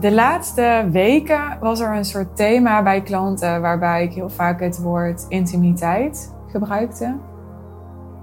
De 0.00 0.12
laatste 0.12 0.88
weken 0.90 1.58
was 1.60 1.80
er 1.80 1.96
een 1.96 2.04
soort 2.04 2.36
thema 2.36 2.82
bij 2.82 3.02
klanten 3.02 3.60
waarbij 3.60 4.04
ik 4.04 4.12
heel 4.12 4.30
vaak 4.30 4.60
het 4.60 4.78
woord 4.78 5.24
intimiteit 5.28 6.34
gebruikte. 6.50 7.16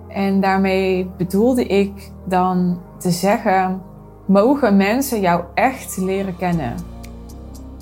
En 0.08 0.40
daarmee 0.40 1.10
bedoelde 1.18 1.66
ik 1.66 2.12
dan 2.26 2.82
te 2.98 3.12
zeggen: 3.12 3.82
mogen 4.26 4.78
mensen 4.78 5.20
jou 5.20 5.44
echt 5.54 5.98
leren 5.98 6.38
kennen? 6.38 6.74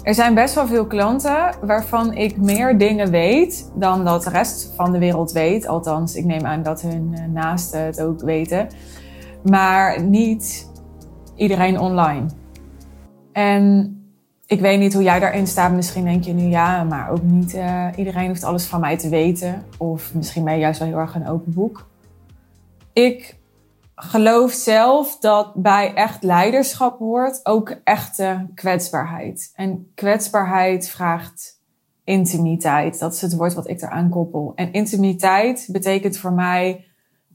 Er 0.04 0.14
zijn 0.14 0.34
best 0.34 0.56
wel 0.56 0.68
veel 0.68 0.86
klanten 0.86 1.56
waarvan 1.62 2.14
ik 2.14 2.38
meer 2.38 2.78
dingen 2.78 3.10
weet 3.10 3.72
dan 3.76 4.06
dat 4.06 4.24
de 4.24 4.30
rest 4.30 4.74
van 4.76 4.92
de 4.92 5.00
wereld 5.00 5.32
weet. 5.32 5.68
Althans, 5.68 6.16
ik 6.16 6.26
neem 6.26 6.46
aan 6.46 6.64
dat 6.64 6.82
hun 6.82 7.12
eh, 7.14 7.24
naasten 7.34 7.86
het 7.86 8.02
ook 8.02 8.22
weten. 8.22 8.68
Maar 9.44 10.02
niet 10.04 10.70
iedereen 11.36 11.80
online. 11.80 12.26
En 13.32 13.96
ik 14.46 14.60
weet 14.60 14.80
niet 14.80 14.94
hoe 14.94 15.04
jij 15.04 15.20
daarin 15.20 15.48
staat. 15.48 15.72
Misschien 15.72 16.04
denk 16.04 16.24
je 16.24 16.34
nu 16.34 16.44
ja, 16.44 16.84
maar 16.84 17.10
ook 17.10 17.22
niet 17.22 17.54
uh, 17.54 17.88
iedereen 17.96 18.28
hoeft 18.28 18.44
alles 18.44 18.66
van 18.66 18.80
mij 18.80 18.98
te 18.98 19.10
weten. 19.10 19.64
Of 19.78 20.14
misschien 20.14 20.44
ben 20.44 20.54
je 20.54 20.60
juist 20.60 20.80
wel 20.80 20.88
heel 20.88 20.98
erg 20.98 21.16
een 21.16 21.28
open 21.28 21.54
boek. 21.54 21.90
Ik 22.94 23.40
geloof 23.96 24.52
zelf 24.52 25.18
dat 25.20 25.54
bij 25.56 25.94
echt 25.94 26.24
leiderschap 26.24 27.00
hoort 27.00 27.40
ook 27.44 27.76
echte 27.84 28.48
kwetsbaarheid. 28.56 29.52
En 29.56 29.92
kwetsbaarheid 29.96 30.90
vraagt 30.90 31.60
intimiteit. 32.04 33.00
Dat 33.00 33.14
is 33.14 33.22
het 33.22 33.36
woord 33.36 33.54
wat 33.54 33.70
ik 33.70 33.82
eraan 33.82 34.10
koppel. 34.10 34.52
En 34.56 34.74
intimiteit 34.74 35.68
betekent 35.72 36.18
voor 36.18 36.34
mij 36.34 36.86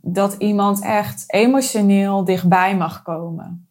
dat 0.01 0.35
iemand 0.39 0.81
echt 0.81 1.25
emotioneel 1.27 2.25
dichtbij 2.25 2.77
mag 2.77 3.03
komen. 3.03 3.66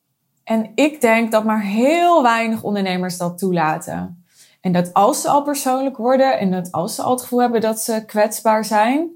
En 0.45 0.72
ik 0.76 1.02
denk 1.02 1.31
dat 1.31 1.44
maar 1.44 1.62
heel 1.62 2.23
weinig 2.23 2.63
ondernemers 2.63 3.17
dat 3.17 3.38
toelaten. 3.38 4.23
En 4.62 4.71
dat 4.71 4.93
als 4.93 5.21
ze 5.21 5.29
al 5.29 5.43
persoonlijk 5.43 5.98
worden 5.98 6.40
en 6.40 6.52
dat 6.52 6.71
als 6.71 6.96
ze 6.96 7.02
al 7.02 7.12
het 7.12 7.21
gevoel 7.21 7.41
hebben 7.41 7.62
dat 7.62 7.79
ze 7.79 8.04
kwetsbaar 8.05 8.65
zijn, 8.65 9.10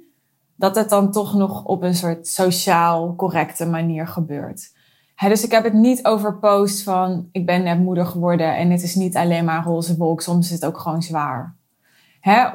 dat 0.55 0.75
het 0.75 0.89
dan 0.89 1.11
toch 1.11 1.33
nog 1.33 1.63
op 1.63 1.83
een 1.83 1.95
soort 1.95 2.27
sociaal 2.27 3.15
correcte 3.15 3.65
manier 3.65 4.07
gebeurt. 4.07 4.71
dus 5.15 5.43
ik 5.43 5.51
heb 5.51 5.63
het 5.63 5.73
niet 5.73 6.05
over 6.05 6.37
post 6.37 6.83
van 6.83 7.29
ik 7.31 7.45
ben 7.45 7.63
net 7.63 7.79
moeder 7.79 8.05
geworden 8.05 8.55
en 8.55 8.71
het 8.71 8.83
is 8.83 8.95
niet 8.95 9.15
alleen 9.15 9.45
maar 9.45 9.63
roze 9.63 9.97
wolk, 9.97 10.21
soms 10.21 10.45
is 10.45 10.51
het 10.51 10.65
ook 10.65 10.77
gewoon 10.77 11.01
zwaar. 11.01 11.55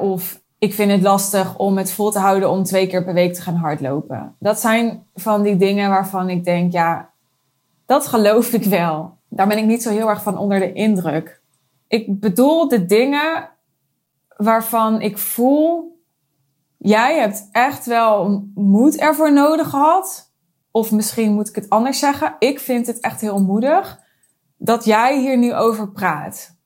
of 0.01 0.43
ik 0.59 0.75
vind 0.75 0.91
het 0.91 1.03
lastig 1.03 1.59
om 1.59 1.77
het 1.77 1.93
vol 1.93 2.11
te 2.11 2.19
houden 2.19 2.51
om 2.51 2.63
twee 2.63 2.87
keer 2.87 3.05
per 3.05 3.15
week 3.15 3.35
te 3.35 3.43
gaan 3.43 3.57
hardlopen. 3.57 4.35
Dat 4.39 4.61
zijn 4.61 5.07
van 5.15 5.43
die 5.43 5.57
dingen 5.57 5.91
waarvan 5.91 6.31
ik 6.31 6.45
denk, 6.45 6.73
ja, 6.73 7.13
dat 7.87 8.07
geloof 8.07 8.53
ik 8.53 8.65
wel. 8.65 9.19
Daar 9.29 9.47
ben 9.47 9.59
ik 9.59 9.65
niet 9.65 9.83
zo 9.83 9.91
heel 9.91 10.09
erg 10.09 10.23
van 10.23 10.39
onder 10.39 10.59
de 10.59 10.73
indruk. 10.73 11.43
Ik 11.89 12.21
bedoel 12.21 12.69
de 12.69 12.87
dingen 12.87 13.51
waarvan 14.37 15.01
ik 15.01 15.19
voel 15.19 15.95
jij 16.79 17.19
hebt 17.19 17.49
echt 17.53 17.87
wel 17.87 18.45
moed 18.55 18.97
ervoor 18.97 19.33
nodig 19.33 19.71
gehad. 19.71 20.33
Of 20.71 20.93
misschien 20.93 21.33
moet 21.33 21.49
ik 21.49 21.55
het 21.55 21.69
anders 21.69 21.99
zeggen. 21.99 22.37
Ik 22.39 22.61
vind 22.61 22.87
het 22.87 23.01
echt 23.01 23.21
heel 23.21 23.43
moedig 23.43 24.01
dat 24.57 24.85
jij 24.85 25.21
hier 25.21 25.39
nu 25.39 25.55
over 25.55 25.91
praat. 25.91 26.57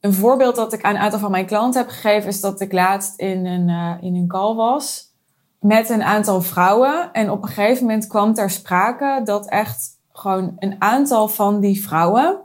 Een 0.00 0.12
voorbeeld 0.12 0.56
dat 0.56 0.72
ik 0.72 0.82
aan 0.82 0.94
een 0.94 1.00
aantal 1.00 1.18
van 1.18 1.30
mijn 1.30 1.46
klanten 1.46 1.80
heb 1.80 1.90
gegeven 1.90 2.28
is 2.28 2.40
dat 2.40 2.60
ik 2.60 2.72
laatst 2.72 3.18
in 3.18 3.46
een, 3.46 3.68
uh, 3.68 3.94
in 4.00 4.14
een 4.14 4.28
call 4.28 4.54
was 4.54 5.14
met 5.60 5.88
een 5.88 6.02
aantal 6.02 6.42
vrouwen. 6.42 7.12
En 7.12 7.30
op 7.30 7.42
een 7.42 7.48
gegeven 7.48 7.86
moment 7.86 8.06
kwam 8.06 8.34
ter 8.34 8.50
sprake 8.50 9.20
dat 9.24 9.48
echt 9.48 9.98
gewoon 10.12 10.56
een 10.58 10.76
aantal 10.78 11.28
van 11.28 11.60
die 11.60 11.82
vrouwen 11.82 12.40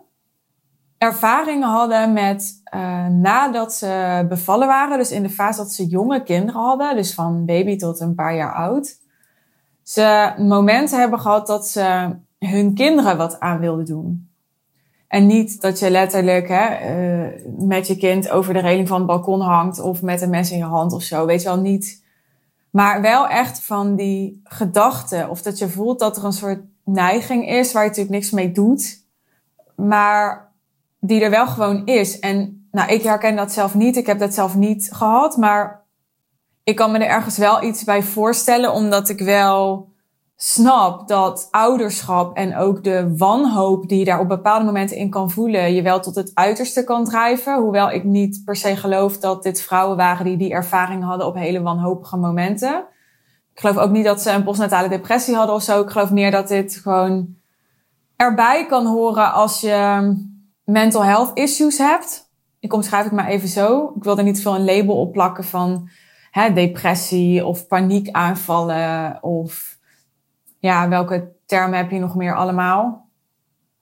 ervaringen 0.98 1.70
hadden 1.70 2.14
met 2.14 2.62
uh, 2.76 3.08
nadat 3.08 3.74
ze 3.74 4.26
bevallen 4.30 4.68
waren, 4.68 4.98
dus 4.98 5.12
in 5.12 5.24
de 5.24 5.30
fase 5.30 5.58
dat 5.58 5.72
ze 5.72 5.88
jonge 5.88 6.24
kinderen 6.24 6.62
hadden, 6.62 6.96
dus 6.96 7.14
van 7.14 7.46
baby 7.46 7.76
tot 7.76 8.00
een 8.00 8.16
paar 8.16 8.36
jaar 8.36 8.54
oud, 8.54 9.00
ze 9.84 10.34
momenten 10.38 11.00
hebben 11.00 11.20
gehad 11.20 11.48
dat 11.48 11.68
ze 11.68 12.16
hun 12.40 12.74
kinderen 12.74 13.18
wat 13.18 13.40
aan 13.40 13.60
wilden 13.60 13.86
doen. 13.86 14.30
En 15.08 15.28
niet 15.28 15.62
dat 15.62 15.80
je 15.80 15.90
letterlijk 15.90 16.48
hè, 16.48 16.96
uh, 17.26 17.42
met 17.58 17.88
je 17.88 17.98
kind 17.98 18.30
over 18.30 18.54
de 18.54 18.60
reling 18.60 18.88
van 18.88 18.98
het 18.98 19.08
balkon 19.08 19.42
hangt 19.42 19.80
of 19.80 20.02
met 20.02 20.22
een 20.22 20.30
mes 20.30 20.52
in 20.52 20.58
je 20.58 20.64
hand 20.64 20.94
of 20.94 21.02
zo, 21.02 21.26
weet 21.26 21.42
je 21.42 21.48
wel 21.48 21.60
niet. 21.60 22.04
Maar 22.70 23.02
wel 23.02 23.28
echt 23.28 23.64
van 23.64 23.96
die 23.96 24.42
gedachten 24.44 25.30
of 25.30 25.42
dat 25.42 25.58
je 25.58 25.70
voelt 25.70 26.00
dat 26.00 26.18
er 26.18 26.26
een 26.26 26.34
soort 26.34 26.60
neiging 26.86 27.50
is 27.50 27.72
waar 27.72 27.84
je 27.84 27.90
natuurlijk 27.90 28.16
niks 28.16 28.32
mee 28.32 28.52
doet. 28.52 29.04
Maar 29.76 30.54
die 31.00 31.22
er 31.22 31.30
wel 31.30 31.48
gewoon 31.48 31.86
is. 31.86 32.20
En 32.20 32.68
nou, 32.72 32.92
ik 32.92 33.04
herken 33.04 33.36
dat 33.36 33.52
zelf 33.52 33.76
niet. 33.76 33.98
Ik 33.98 34.06
heb 34.06 34.20
dat 34.20 34.34
zelf 34.34 34.56
niet 34.56 34.90
gehad. 34.94 35.38
Maar 35.38 35.84
ik 36.64 36.76
kan 36.76 36.92
me 36.92 36.98
er 36.98 37.08
ergens 37.08 37.38
wel 37.38 37.64
iets 37.64 37.84
bij 37.84 38.04
voorstellen, 38.04 38.74
omdat 38.74 39.10
ik 39.10 39.20
wel 39.20 39.94
snap 40.36 41.08
dat 41.08 41.48
ouderschap 41.52 42.38
en 42.38 42.58
ook 42.58 42.84
de 42.84 43.18
wanhoop 43.18 43.88
die 43.88 44.00
je 44.00 44.06
daar 44.06 44.20
op 44.20 44.28
bepaalde 44.28 44.66
momenten 44.66 44.98
in 44.98 45.10
kan 45.10 45.32
voelen, 45.32 45.74
je 45.74 45.82
wel 45.82 46.00
tot 46.00 46.16
het 46.16 46.32
uiterste 46.34 46.84
kan 46.84 47.06
drijven. 47.06 47.62
Hoewel 47.62 47.92
ik 47.92 48.04
niet 48.04 48.42
per 48.46 48.56
se 48.56 48.76
geloof 48.76 49.18
dat 49.18 49.44
dit 49.44 49.62
vrouwen 49.62 49.98
waren 49.98 50.26
die 50.26 50.38
die 50.38 50.52
ervaring 50.52 51.04
hadden 51.04 51.28
op 51.28 51.36
hele 51.36 51.62
wanhopige 51.62 52.18
momenten. 52.18 52.86
Ik 53.56 53.62
geloof 53.62 53.78
ook 53.78 53.92
niet 53.92 54.06
dat 54.06 54.22
ze 54.22 54.32
een 54.32 54.44
postnatale 54.44 54.90
depressie 54.90 55.36
hadden 55.36 55.56
of 55.56 55.62
zo. 55.62 55.82
Ik 55.82 55.90
geloof 55.90 56.12
meer 56.12 56.32
dat 56.32 56.48
dit 56.48 56.76
gewoon 56.76 57.36
erbij 58.16 58.66
kan 58.66 58.86
horen 58.86 59.34
als 59.34 59.62
je 59.62 60.14
mental 60.64 61.04
health 61.04 61.38
issues 61.38 61.78
hebt. 61.78 62.32
Ik 62.60 62.74
omschrijf 62.74 63.04
het 63.04 63.14
maar 63.14 63.28
even 63.28 63.48
zo. 63.48 63.94
Ik 63.96 64.04
wil 64.04 64.18
er 64.18 64.24
niet 64.24 64.42
veel 64.42 64.56
een 64.56 64.66
label 64.66 64.96
op 64.96 65.12
plakken 65.12 65.44
van 65.44 65.90
hè, 66.32 66.54
depressie 66.54 67.46
of 67.46 67.68
paniekaanvallen 67.68 69.24
of 69.24 69.78
ja, 70.60 70.90
welke 70.90 71.32
termen 71.46 71.78
heb 71.78 71.92
je 71.92 72.00
nog 72.00 72.16
meer 72.16 72.36
allemaal? 72.36 73.10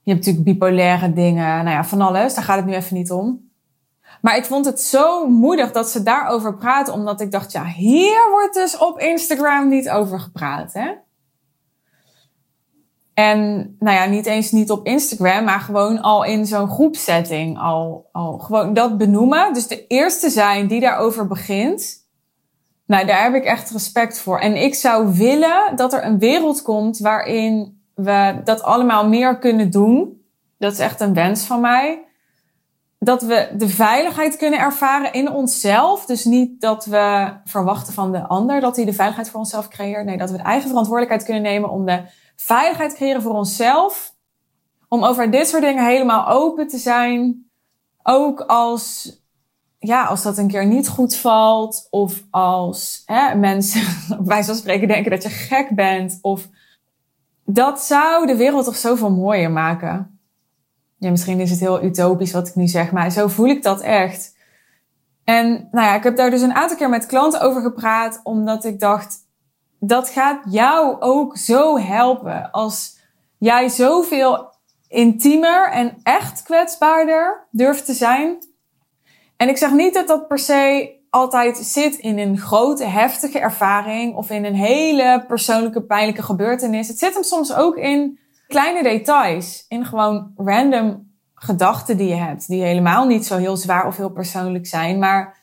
Je 0.02 0.12
hebt 0.12 0.26
natuurlijk 0.26 0.58
bipolaire 0.58 1.14
dingen, 1.14 1.64
nou 1.64 1.70
ja, 1.70 1.84
van 1.84 2.02
alles. 2.02 2.34
Daar 2.34 2.44
gaat 2.44 2.58
het 2.58 2.66
nu 2.66 2.74
even 2.74 2.96
niet 2.96 3.12
om. 3.12 3.52
Maar 4.24 4.38
ik 4.38 4.46
vond 4.46 4.66
het 4.66 4.82
zo 4.82 5.28
moedig 5.28 5.72
dat 5.72 5.90
ze 5.90 6.04
daarover 6.04 6.56
praten, 6.56 6.94
omdat 6.94 7.22
ik 7.22 7.32
dacht, 7.32 7.52
ja, 7.52 7.66
hier 7.66 8.30
wordt 8.32 8.54
dus 8.54 8.78
op 8.78 9.00
Instagram 9.00 9.70
niet 9.70 9.90
over 9.90 10.20
gepraat, 10.20 10.74
hè? 10.74 10.92
En 13.14 13.76
nou 13.80 13.98
ja, 13.98 14.06
niet 14.06 14.26
eens 14.26 14.52
niet 14.52 14.72
op 14.72 14.86
Instagram, 14.86 15.44
maar 15.44 15.60
gewoon 15.60 16.02
al 16.02 16.24
in 16.24 16.46
zo'n 16.46 16.70
groepsetting. 16.70 17.60
Al, 17.60 18.10
al 18.12 18.38
gewoon 18.38 18.74
dat 18.74 18.98
benoemen. 18.98 19.54
Dus 19.54 19.68
de 19.68 19.88
eerste 19.88 20.30
zijn 20.30 20.68
die 20.68 20.80
daarover 20.80 21.28
begint. 21.28 22.08
Nou, 22.86 23.06
daar 23.06 23.24
heb 23.24 23.34
ik 23.34 23.46
echt 23.46 23.70
respect 23.70 24.20
voor. 24.20 24.40
En 24.40 24.56
ik 24.56 24.76
zou 24.76 25.14
willen 25.14 25.76
dat 25.76 25.94
er 25.94 26.06
een 26.06 26.20
wereld 26.20 26.62
komt 26.62 27.00
waarin 27.00 27.82
we 27.96 28.42
dat 28.44 28.64
allemaal 28.64 29.08
meer 29.08 29.40
kunnen 29.40 29.70
doen. 29.70 30.22
Dat 30.58 30.72
is 30.72 30.80
echt 30.80 31.00
een 31.00 31.14
wens 31.14 31.44
van 31.46 31.62
mij. 31.62 32.12
Dat 33.04 33.22
we 33.22 33.50
de 33.58 33.70
veiligheid 33.70 34.38
kunnen 34.38 34.60
ervaren 34.60 35.14
in 35.14 35.32
onszelf. 35.32 36.06
Dus 36.06 36.26
niet 36.26 36.62
dat 36.62 36.86
we 36.86 37.34
verwachten 37.46 37.94
van 37.94 38.12
de 38.12 38.28
ander 38.28 38.62
dat 38.62 38.76
hij 38.76 38.86
de 38.86 38.94
veiligheid 38.94 39.30
voor 39.30 39.40
onszelf 39.40 39.68
creëert. 39.68 40.06
Nee, 40.06 40.18
dat 40.18 40.32
we 40.32 40.38
de 40.38 40.44
eigen 40.44 40.68
verantwoordelijkheid 40.68 41.24
kunnen 41.24 41.52
nemen 41.52 41.70
om 41.70 41.86
de 41.86 42.02
veiligheid 42.36 42.94
creëren 42.94 43.22
voor 43.22 43.34
onszelf. 43.34 44.16
Om 44.88 45.04
over 45.04 45.32
dit 45.32 45.48
soort 45.48 45.62
dingen 45.62 45.86
helemaal 45.86 46.28
open 46.28 46.68
te 46.68 46.78
zijn. 46.78 47.46
Ook 48.04 48.42
als, 48.42 49.18
ja, 49.80 50.06
als 50.06 50.24
dat 50.24 50.38
een 50.38 50.48
keer 50.48 50.66
niet 50.66 50.88
goed 50.88 51.16
valt. 51.16 51.88
Of 51.90 52.24
als 52.30 53.04
hè, 53.06 53.36
mensen 53.36 53.82
bij 54.26 54.44
zo'n 54.44 54.56
spreken 54.56 54.88
denken 54.88 55.12
dat 55.12 55.24
je 55.24 55.30
gek 55.30 55.76
bent. 55.76 56.20
Of 56.22 56.50
dat 57.46 57.82
zou 57.82 58.28
de 58.28 58.36
wereld 58.36 58.66
toch 58.66 58.78
zoveel 58.78 59.12
mooier 59.12 59.52
maken. 59.52 60.13
Ja, 61.04 61.10
misschien 61.10 61.40
is 61.40 61.50
het 61.50 61.60
heel 61.60 61.84
utopisch 61.84 62.32
wat 62.32 62.48
ik 62.48 62.56
nu 62.56 62.68
zeg, 62.68 62.92
maar 62.92 63.12
zo 63.12 63.28
voel 63.28 63.48
ik 63.48 63.64
dat 63.64 63.82
echt. 63.82 64.36
En 65.24 65.68
nou 65.72 65.88
ja, 65.88 65.96
ik 65.96 66.04
heb 66.04 66.16
daar 66.16 66.30
dus 66.30 66.42
een 66.42 66.54
aantal 66.54 66.78
keer 66.78 66.90
met 66.90 67.06
klanten 67.06 67.42
over 67.42 67.62
gepraat, 67.62 68.20
omdat 68.24 68.66
ik 68.66 68.80
dacht, 68.80 69.18
dat 69.80 70.10
gaat 70.10 70.42
jou 70.50 71.02
ook 71.02 71.38
zo 71.38 71.78
helpen 71.78 72.52
als 72.52 72.98
jij 73.38 73.70
zoveel 73.70 74.54
intiemer 74.88 75.72
en 75.72 75.98
echt 76.04 76.44
kwetsbaarder 76.44 77.48
durft 77.52 77.86
te 77.86 77.94
zijn. 77.94 78.38
En 79.38 79.50
ik 79.50 79.58
zeg 79.58 79.72
niet 79.72 79.94
dat 79.94 80.08
dat 80.08 80.28
per 80.28 80.40
se 80.40 80.92
altijd 81.10 81.58
zit 81.58 81.96
in 81.96 82.18
een 82.18 82.38
grote, 82.38 82.86
heftige 82.86 83.40
ervaring 83.40 84.16
of 84.16 84.30
in 84.30 84.46
een 84.46 84.56
hele 84.56 85.24
persoonlijke, 85.28 85.84
pijnlijke 85.84 86.24
gebeurtenis. 86.24 86.88
Het 86.88 87.00
zit 87.00 87.14
hem 87.14 87.24
soms 87.24 87.54
ook 87.54 87.78
in 87.78 88.20
kleine 88.54 88.84
details, 88.84 89.66
in 89.68 89.86
gewoon 89.86 90.32
random 90.36 91.12
gedachten 91.36 91.98
die 91.98 92.08
je 92.08 92.16
hebt, 92.16 92.48
die 92.48 92.64
helemaal 92.64 93.06
niet 93.06 93.26
zo 93.26 93.38
heel 93.38 93.58
zwaar 93.58 93.88
of 93.88 93.98
heel 93.98 94.12
persoonlijk 94.12 94.68
zijn, 94.68 95.00
maar 95.00 95.38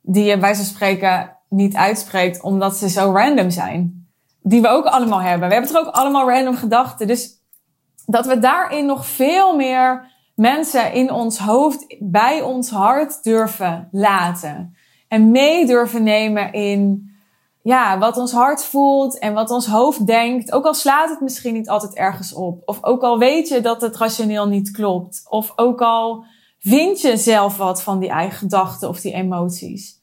die 0.00 0.24
je 0.24 0.38
bij 0.38 0.54
zo 0.54 0.62
spreken 0.62 1.36
niet 1.48 1.76
uitspreekt 1.76 2.42
omdat 2.42 2.76
ze 2.76 2.88
zo 2.88 3.12
random 3.12 3.50
zijn. 3.50 4.08
Die 4.42 4.60
we 4.60 4.68
ook 4.68 4.84
allemaal 4.84 5.20
hebben. 5.20 5.48
We 5.48 5.54
hebben 5.54 5.72
toch 5.72 5.86
ook 5.86 5.94
allemaal 5.94 6.30
random 6.30 6.56
gedachten. 6.56 7.06
Dus 7.06 7.30
dat 8.06 8.26
we 8.26 8.38
daarin 8.38 8.86
nog 8.86 9.06
veel 9.06 9.56
meer 9.56 10.10
mensen 10.34 10.92
in 10.92 11.10
ons 11.10 11.38
hoofd 11.38 11.96
bij 11.98 12.42
ons 12.42 12.70
hart 12.70 13.22
durven 13.22 13.88
laten. 13.90 14.76
En 15.08 15.30
mee 15.30 15.66
durven 15.66 16.02
nemen 16.02 16.52
in 16.52 17.13
ja, 17.64 17.98
wat 17.98 18.16
ons 18.16 18.32
hart 18.32 18.64
voelt 18.64 19.18
en 19.18 19.32
wat 19.32 19.50
ons 19.50 19.66
hoofd 19.66 20.06
denkt. 20.06 20.52
Ook 20.52 20.64
al 20.64 20.74
slaat 20.74 21.10
het 21.10 21.20
misschien 21.20 21.54
niet 21.54 21.68
altijd 21.68 21.94
ergens 21.94 22.34
op. 22.34 22.62
Of 22.64 22.78
ook 22.80 23.02
al 23.02 23.18
weet 23.18 23.48
je 23.48 23.60
dat 23.60 23.80
het 23.80 23.96
rationeel 23.96 24.46
niet 24.46 24.70
klopt. 24.70 25.22
Of 25.28 25.52
ook 25.56 25.80
al 25.80 26.24
vind 26.58 27.00
je 27.00 27.16
zelf 27.16 27.56
wat 27.56 27.82
van 27.82 27.98
die 27.98 28.08
eigen 28.08 28.38
gedachten 28.38 28.88
of 28.88 29.00
die 29.00 29.12
emoties. 29.12 30.02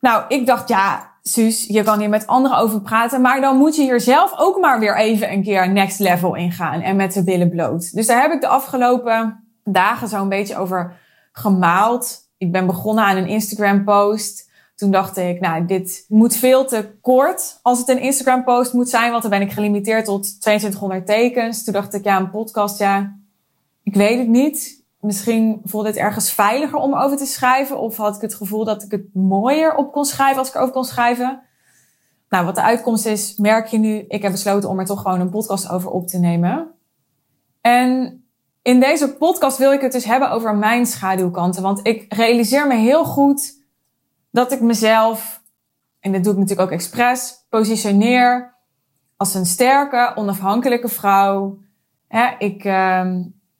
Nou, 0.00 0.24
ik 0.28 0.46
dacht, 0.46 0.68
ja, 0.68 1.12
Suus, 1.22 1.66
je 1.66 1.82
kan 1.82 1.98
hier 1.98 2.08
met 2.08 2.26
anderen 2.26 2.58
over 2.58 2.80
praten, 2.80 3.20
maar 3.20 3.40
dan 3.40 3.56
moet 3.56 3.76
je 3.76 3.82
hier 3.82 4.00
zelf 4.00 4.32
ook 4.36 4.60
maar 4.60 4.80
weer 4.80 4.96
even 4.96 5.32
een 5.32 5.42
keer 5.42 5.72
next 5.72 5.98
level 5.98 6.34
ingaan 6.34 6.80
en 6.80 6.96
met 6.96 7.12
de 7.12 7.24
billen 7.24 7.50
bloot. 7.50 7.94
Dus 7.94 8.06
daar 8.06 8.22
heb 8.22 8.32
ik 8.32 8.40
de 8.40 8.48
afgelopen 8.48 9.44
dagen 9.64 10.08
zo 10.08 10.22
een 10.22 10.28
beetje 10.28 10.56
over 10.56 10.96
gemaald. 11.32 12.18
Ik 12.38 12.52
ben 12.52 12.66
begonnen 12.66 13.04
aan 13.04 13.16
een 13.16 13.28
Instagram 13.28 13.84
post. 13.84 14.43
Toen 14.74 14.90
dacht 14.90 15.16
ik, 15.16 15.40
nou, 15.40 15.66
dit 15.66 16.04
moet 16.08 16.36
veel 16.36 16.66
te 16.66 16.98
kort 17.00 17.58
als 17.62 17.78
het 17.78 17.88
een 17.88 18.00
Instagram 18.00 18.44
post 18.44 18.72
moet 18.72 18.88
zijn, 18.88 19.10
want 19.10 19.22
dan 19.22 19.30
ben 19.30 19.40
ik 19.40 19.52
gelimiteerd 19.52 20.04
tot 20.04 20.40
2200 20.40 21.06
tekens. 21.06 21.64
Toen 21.64 21.72
dacht 21.72 21.94
ik, 21.94 22.04
ja, 22.04 22.18
een 22.18 22.30
podcast, 22.30 22.78
ja, 22.78 23.18
ik 23.82 23.94
weet 23.94 24.18
het 24.18 24.28
niet 24.28 24.84
misschien 25.04 25.60
voelde 25.64 25.88
het 25.88 25.96
ergens 25.96 26.32
veiliger 26.32 26.78
om 26.78 26.94
over 26.94 27.16
te 27.16 27.26
schrijven. 27.26 27.78
Of 27.78 27.96
had 27.96 28.16
ik 28.16 28.20
het 28.20 28.34
gevoel 28.34 28.64
dat 28.64 28.82
ik 28.82 28.90
het 28.90 29.14
mooier 29.14 29.74
op 29.74 29.92
kon 29.92 30.04
schrijven 30.04 30.38
als 30.38 30.48
ik 30.48 30.54
erover 30.54 30.74
kon 30.74 30.84
schrijven. 30.84 31.42
Nou, 32.28 32.44
wat 32.44 32.54
de 32.54 32.62
uitkomst 32.62 33.06
is, 33.06 33.36
merk 33.36 33.66
je 33.66 33.78
nu. 33.78 34.04
Ik 34.08 34.22
heb 34.22 34.32
besloten 34.32 34.68
om 34.68 34.78
er 34.78 34.84
toch 34.84 35.02
gewoon 35.02 35.20
een 35.20 35.30
podcast 35.30 35.68
over 35.68 35.90
op 35.90 36.06
te 36.06 36.18
nemen. 36.18 36.70
En 37.60 38.22
in 38.62 38.80
deze 38.80 39.16
podcast 39.16 39.58
wil 39.58 39.72
ik 39.72 39.80
het 39.80 39.92
dus 39.92 40.04
hebben 40.04 40.30
over 40.30 40.56
mijn 40.56 40.86
schaduwkanten. 40.86 41.62
Want 41.62 41.86
ik 41.86 42.14
realiseer 42.14 42.66
me 42.66 42.74
heel 42.74 43.04
goed 43.04 43.62
dat 44.34 44.52
ik 44.52 44.60
mezelf, 44.60 45.42
en 46.00 46.12
dat 46.12 46.24
doe 46.24 46.32
ik 46.32 46.38
natuurlijk 46.38 46.68
ook 46.68 46.74
expres, 46.74 47.34
positioneer 47.48 48.54
als 49.16 49.34
een 49.34 49.46
sterke, 49.46 50.12
onafhankelijke 50.14 50.88
vrouw. 50.88 51.58
ik, 52.38 52.64
uh, 52.64 53.10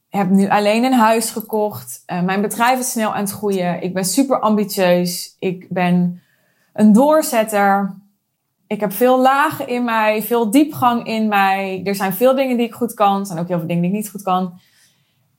heb 0.09 0.31
nu 0.31 0.49
alleen 0.49 0.85
een 0.85 0.93
huis 0.93 1.31
gekocht. 1.31 2.03
Uh, 2.07 2.23
mijn 2.23 2.41
bedrijf 2.41 2.79
is 2.79 2.91
snel 2.91 3.15
aan 3.15 3.21
het 3.21 3.31
groeien. 3.31 3.83
Ik 3.83 3.95
ben 3.95 4.05
super 4.05 4.41
ambitieus. 4.41 5.37
Ik 5.39 5.67
ben 5.69 6.23
een 6.73 6.93
doorzetter. 6.93 7.95
Ik 8.67 8.81
heb 8.81 8.93
veel 8.93 9.21
lagen 9.21 9.69
in 9.69 9.85
mij, 9.85 10.23
veel 10.23 10.51
diepgang 10.51 11.07
in 11.07 11.29
mij. 11.29 11.81
Er 11.85 11.95
zijn 11.95 12.13
veel 12.13 12.35
dingen 12.35 12.57
die 12.57 12.67
ik 12.67 12.75
goed 12.75 12.95
kan. 12.95 13.21
Er 13.21 13.27
zijn 13.27 13.39
ook 13.39 13.49
heel 13.49 13.59
veel 13.59 13.67
dingen 13.67 13.83
die 13.83 13.91
ik 13.91 13.97
niet 13.97 14.11
goed 14.11 14.23
kan. 14.23 14.61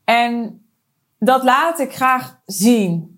En 0.03 0.61
dat 1.19 1.43
laat 1.43 1.79
ik 1.79 1.95
graag 1.95 2.39
zien. 2.45 3.14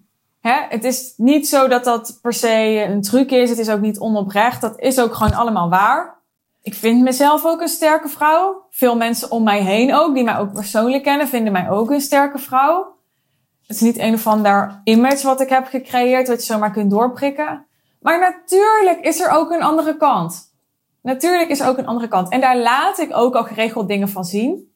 Hè? 0.48 0.66
Het 0.70 0.84
is 0.84 1.14
niet 1.18 1.48
zo 1.48 1.68
dat 1.68 1.84
dat 1.84 2.20
per 2.22 2.34
se 2.34 2.86
een 2.90 3.02
truc 3.02 3.32
is. 3.32 3.50
Het 3.50 3.60
is 3.60 3.70
ook 3.70 3.82
niet 3.82 4.00
onoprecht. 4.00 4.62
Dat 4.62 4.80
is 4.80 5.00
ook 5.00 5.14
gewoon 5.14 5.34
allemaal 5.34 5.70
waar 5.70 6.18
ik 6.68 6.74
vind 6.74 7.02
mezelf 7.02 7.46
ook 7.46 7.62
een 7.62 7.68
sterke 7.68 8.08
vrouw. 8.08 8.66
Veel 8.70 8.98
mensen 8.98 9.32
om 9.32 9.44
mij 9.44 9.62
heen 9.62 9.94
ook, 9.94 10.14
die 10.16 10.24
mij 10.24 10.38
ook 10.38 10.54
persoonlijk 10.54 11.04
kennen, 11.04 11.28
vinden 11.28 11.52
mij 11.54 11.70
ook 11.70 11.90
een 11.90 12.02
sterke 12.02 12.38
vrouw. 12.38 12.96
Het 13.62 13.76
is 13.76 13.82
niet 13.82 13.98
een 13.98 14.14
of 14.14 14.28
ander 14.28 14.82
image 14.84 15.26
wat 15.26 15.42
ik 15.42 15.50
heb 15.50 15.68
gecreëerd, 15.68 16.28
wat 16.28 16.46
je 16.46 16.54
zomaar 16.54 16.72
kunt 16.72 16.92
doorprikken. 16.92 17.66
Maar 18.00 18.20
natuurlijk 18.20 19.00
is 19.00 19.20
er 19.20 19.30
ook 19.30 19.52
een 19.52 19.64
andere 19.64 19.98
kant. 19.98 20.56
Natuurlijk 21.02 21.50
is 21.50 21.60
er 21.60 21.68
ook 21.68 21.78
een 21.78 21.88
andere 21.88 22.08
kant. 22.08 22.30
En 22.30 22.42
daar 22.42 22.58
laat 22.58 23.00
ik 23.00 23.16
ook 23.16 23.36
al 23.36 23.44
geregeld 23.44 23.88
dingen 23.88 24.10
van 24.10 24.26
zien. 24.26 24.74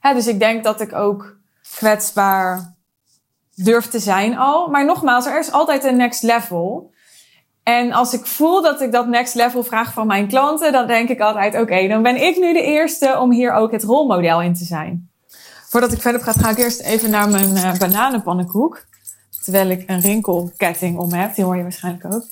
dus 0.00 0.26
ik 0.26 0.38
denk 0.38 0.64
dat 0.64 0.80
ik 0.80 0.94
ook 0.94 1.38
kwetsbaar 1.76 2.73
durf 3.54 3.88
te 3.88 3.98
zijn 3.98 4.38
al. 4.38 4.68
Maar 4.68 4.84
nogmaals, 4.84 5.26
er 5.26 5.38
is 5.38 5.52
altijd 5.52 5.84
een 5.84 5.96
next 5.96 6.22
level. 6.22 6.92
En 7.62 7.92
als 7.92 8.12
ik 8.12 8.26
voel 8.26 8.62
dat 8.62 8.80
ik 8.80 8.92
dat 8.92 9.06
next 9.06 9.34
level 9.34 9.62
vraag 9.62 9.92
van 9.92 10.06
mijn 10.06 10.28
klanten, 10.28 10.72
dan 10.72 10.86
denk 10.86 11.08
ik 11.08 11.20
altijd: 11.20 11.54
oké, 11.60 11.88
dan 11.88 12.02
ben 12.02 12.22
ik 12.22 12.36
nu 12.36 12.52
de 12.52 12.62
eerste 12.62 13.18
om 13.18 13.32
hier 13.32 13.52
ook 13.52 13.72
het 13.72 13.82
rolmodel 13.82 14.42
in 14.42 14.54
te 14.54 14.64
zijn. 14.64 15.08
Voordat 15.68 15.92
ik 15.92 16.00
verder 16.00 16.20
praat, 16.20 16.38
ga 16.38 16.50
ik 16.50 16.58
eerst 16.58 16.80
even 16.80 17.10
naar 17.10 17.28
mijn 17.28 17.56
uh, 17.56 17.74
bananenpannenkoek. 17.74 18.84
Terwijl 19.42 19.70
ik 19.70 19.84
een 19.86 20.00
rinkelketting 20.00 20.98
om 20.98 21.12
heb. 21.12 21.34
Die 21.34 21.44
hoor 21.44 21.56
je 21.56 21.62
waarschijnlijk 21.62 22.14
ook. 22.14 22.24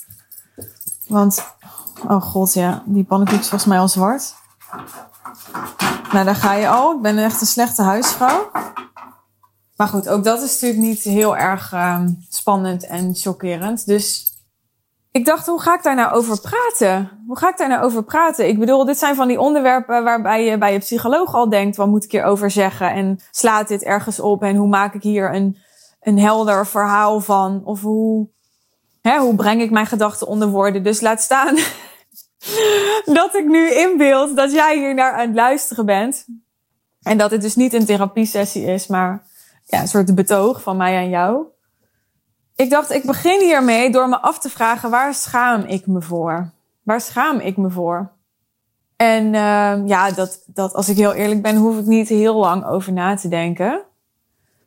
Want, 1.06 1.44
oh 2.08 2.22
god, 2.22 2.54
ja, 2.54 2.82
die 2.86 3.04
pannenkoek 3.04 3.40
is 3.40 3.48
volgens 3.48 3.70
mij 3.70 3.78
al 3.78 3.88
zwart. 3.88 4.34
Nou, 6.12 6.24
daar 6.24 6.34
ga 6.34 6.52
je 6.52 6.68
al. 6.68 6.94
Ik 6.94 7.02
ben 7.02 7.18
echt 7.18 7.40
een 7.40 7.46
slechte 7.46 7.82
huisvrouw. 7.82 8.50
Maar 9.76 9.88
goed, 9.88 10.08
ook 10.08 10.24
dat 10.24 10.42
is 10.42 10.52
natuurlijk 10.52 10.80
niet 10.80 11.02
heel 11.02 11.36
erg 11.36 11.72
uh, 11.72 12.04
spannend 12.28 12.86
en 12.86 13.14
chockerend. 13.14 13.86
Dus 13.86 14.32
ik 15.12 15.24
dacht, 15.24 15.46
hoe 15.46 15.60
ga 15.60 15.74
ik 15.74 15.82
daar 15.82 15.94
nou 15.94 16.12
over 16.12 16.40
praten? 16.40 17.10
Hoe 17.26 17.38
ga 17.38 17.48
ik 17.48 17.56
daar 17.56 17.68
nou 17.68 17.84
over 17.84 18.02
praten? 18.04 18.48
Ik 18.48 18.58
bedoel, 18.58 18.84
dit 18.84 18.98
zijn 18.98 19.14
van 19.14 19.28
die 19.28 19.40
onderwerpen 19.40 20.04
waarbij 20.04 20.44
je 20.44 20.58
bij 20.58 20.72
je 20.72 20.78
psycholoog 20.78 21.34
al 21.34 21.48
denkt, 21.48 21.76
wat 21.76 21.86
moet 21.86 22.04
ik 22.04 22.10
hierover 22.12 22.50
zeggen? 22.50 22.90
En 22.90 23.20
slaat 23.30 23.68
dit 23.68 23.82
ergens 23.82 24.20
op? 24.20 24.42
En 24.42 24.56
hoe 24.56 24.68
maak 24.68 24.94
ik 24.94 25.02
hier 25.02 25.34
een, 25.34 25.56
een 26.00 26.18
helder 26.18 26.66
verhaal 26.66 27.20
van? 27.20 27.62
Of 27.64 27.80
hoe, 27.80 28.28
hè, 29.02 29.18
hoe 29.18 29.34
breng 29.34 29.60
ik 29.62 29.70
mijn 29.70 29.86
gedachten 29.86 30.26
onder 30.26 30.48
woorden? 30.48 30.82
Dus 30.82 31.00
laat 31.00 31.20
staan 31.20 31.54
dat 33.20 33.34
ik 33.34 33.44
nu 33.46 33.74
inbeeld 33.74 34.36
dat 34.36 34.52
jij 34.52 34.78
hier 34.78 34.94
naar 34.94 35.12
aan 35.12 35.26
het 35.26 35.34
luisteren 35.34 35.86
bent. 35.86 36.26
En 37.02 37.18
dat 37.18 37.30
het 37.30 37.40
dus 37.42 37.56
niet 37.56 37.72
een 37.72 37.86
therapiesessie 37.86 38.64
is, 38.64 38.86
maar 38.86 39.26
ja, 39.72 39.80
een 39.80 39.88
soort 39.88 40.14
betoog 40.14 40.62
van 40.62 40.76
mij 40.76 40.96
aan 40.96 41.08
jou. 41.08 41.44
Ik 42.56 42.70
dacht, 42.70 42.90
ik 42.90 43.02
begin 43.02 43.40
hiermee 43.40 43.90
door 43.90 44.08
me 44.08 44.20
af 44.20 44.38
te 44.38 44.48
vragen, 44.48 44.90
waar 44.90 45.14
schaam 45.14 45.60
ik 45.60 45.86
me 45.86 46.02
voor? 46.02 46.50
Waar 46.82 47.00
schaam 47.00 47.38
ik 47.38 47.56
me 47.56 47.70
voor? 47.70 48.10
En 48.96 49.24
uh, 49.24 49.86
ja, 49.86 50.10
dat, 50.10 50.42
dat, 50.46 50.74
als 50.74 50.88
ik 50.88 50.96
heel 50.96 51.12
eerlijk 51.12 51.42
ben, 51.42 51.56
hoef 51.56 51.78
ik 51.78 51.86
niet 51.86 52.08
heel 52.08 52.34
lang 52.34 52.66
over 52.66 52.92
na 52.92 53.16
te 53.16 53.28
denken. 53.28 53.82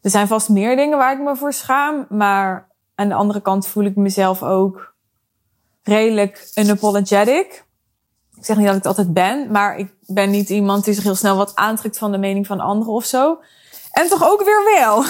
Er 0.02 0.10
zijn 0.10 0.28
vast 0.28 0.50
meer 0.50 0.75
dingen 0.75 0.98
waar 0.98 1.13
ik 1.13 1.24
me 1.24 1.36
voor 1.36 1.54
schaam, 1.54 2.06
maar 2.10 2.69
aan 2.96 3.08
de 3.08 3.13
andere 3.13 3.42
kant 3.42 3.68
voel 3.68 3.84
ik 3.84 3.96
mezelf 3.96 4.44
ook 4.44 4.96
redelijk 5.84 6.51
unapologetic. 6.56 7.66
Ik 8.36 8.46
zeg 8.46 8.58
niet 8.58 8.66
dat 8.66 8.75
ik 8.75 8.84
het 8.84 8.98
altijd 8.98 9.13
ben, 9.13 9.51
maar 9.51 9.78
ik 9.78 9.94
ben 10.06 10.30
niet 10.30 10.50
iemand 10.50 10.86
die 10.86 10.94
zich 10.94 11.04
heel 11.04 11.16
snel 11.16 11.38
wat 11.38 11.56
aantrekt 11.56 11.98
van 11.98 12.12
de 12.12 12.18
mening 12.18 12.48
van 12.48 12.60
anderen 12.60 12.94
of 12.94 13.06
zo. 13.06 13.40
En 13.95 14.07
toch 14.07 14.24
ook 14.24 14.44
weer 14.44 14.63
wel. 14.74 15.03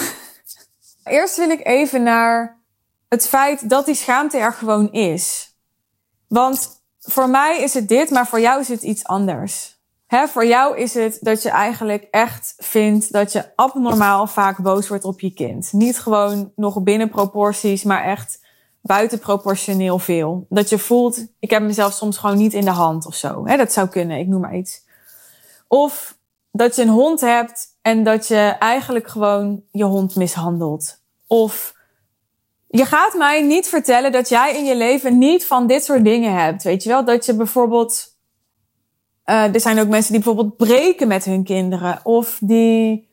Eerst 1.16 1.36
wil 1.36 1.50
ik 1.50 1.66
even 1.66 2.02
naar 2.02 2.62
het 3.08 3.28
feit 3.28 3.70
dat 3.70 3.86
die 3.86 3.94
schaamte 3.94 4.38
er 4.38 4.52
gewoon 4.52 4.92
is. 4.92 5.54
Want 6.28 6.82
voor 7.00 7.28
mij 7.28 7.62
is 7.62 7.74
het 7.74 7.88
dit, 7.88 8.10
maar 8.10 8.26
voor 8.26 8.40
jou 8.40 8.60
is 8.60 8.68
het 8.68 8.82
iets 8.82 9.04
anders. 9.04 9.80
Hè, 10.06 10.28
voor 10.28 10.46
jou 10.46 10.76
is 10.78 10.94
het 10.94 11.18
dat 11.20 11.42
je 11.42 11.50
eigenlijk 11.50 12.06
echt 12.10 12.54
vindt 12.56 13.12
dat 13.12 13.32
je 13.32 13.56
abnormaal 13.56 14.26
vaak 14.26 14.62
boos 14.62 14.88
wordt 14.88 15.04
op 15.04 15.20
je 15.20 15.30
kind. 15.30 15.72
Niet 15.72 15.98
gewoon 15.98 16.52
nog 16.56 16.82
binnen 16.82 17.08
proporties, 17.08 17.82
maar 17.82 18.04
echt 18.04 18.44
buitenproportioneel 18.80 19.98
veel. 19.98 20.46
Dat 20.48 20.68
je 20.68 20.78
voelt, 20.78 21.26
ik 21.38 21.50
heb 21.50 21.62
mezelf 21.62 21.92
soms 21.92 22.18
gewoon 22.18 22.36
niet 22.36 22.54
in 22.54 22.64
de 22.64 22.70
hand 22.70 23.06
of 23.06 23.14
zo. 23.14 23.46
Hè, 23.46 23.56
dat 23.56 23.72
zou 23.72 23.88
kunnen, 23.88 24.18
ik 24.18 24.26
noem 24.26 24.40
maar 24.40 24.56
iets. 24.56 24.84
Of 25.68 26.18
dat 26.50 26.76
je 26.76 26.82
een 26.82 26.88
hond 26.88 27.20
hebt 27.20 27.75
en 27.86 28.02
dat 28.02 28.26
je 28.26 28.54
eigenlijk 28.58 29.08
gewoon 29.08 29.62
je 29.70 29.84
hond 29.84 30.16
mishandelt. 30.16 31.02
Of 31.26 31.74
je 32.66 32.84
gaat 32.84 33.14
mij 33.14 33.42
niet 33.42 33.68
vertellen 33.68 34.12
dat 34.12 34.28
jij 34.28 34.56
in 34.56 34.64
je 34.64 34.76
leven 34.76 35.18
niet 35.18 35.46
van 35.46 35.66
dit 35.66 35.84
soort 35.84 36.04
dingen 36.04 36.34
hebt. 36.34 36.62
Weet 36.62 36.82
je 36.82 36.88
wel? 36.88 37.04
Dat 37.04 37.26
je 37.26 37.34
bijvoorbeeld. 37.34 38.14
Uh, 39.24 39.54
er 39.54 39.60
zijn 39.60 39.78
ook 39.78 39.88
mensen 39.88 40.12
die 40.12 40.22
bijvoorbeeld 40.22 40.56
breken 40.56 41.08
met 41.08 41.24
hun 41.24 41.44
kinderen. 41.44 42.00
Of 42.02 42.38
die 42.40 43.08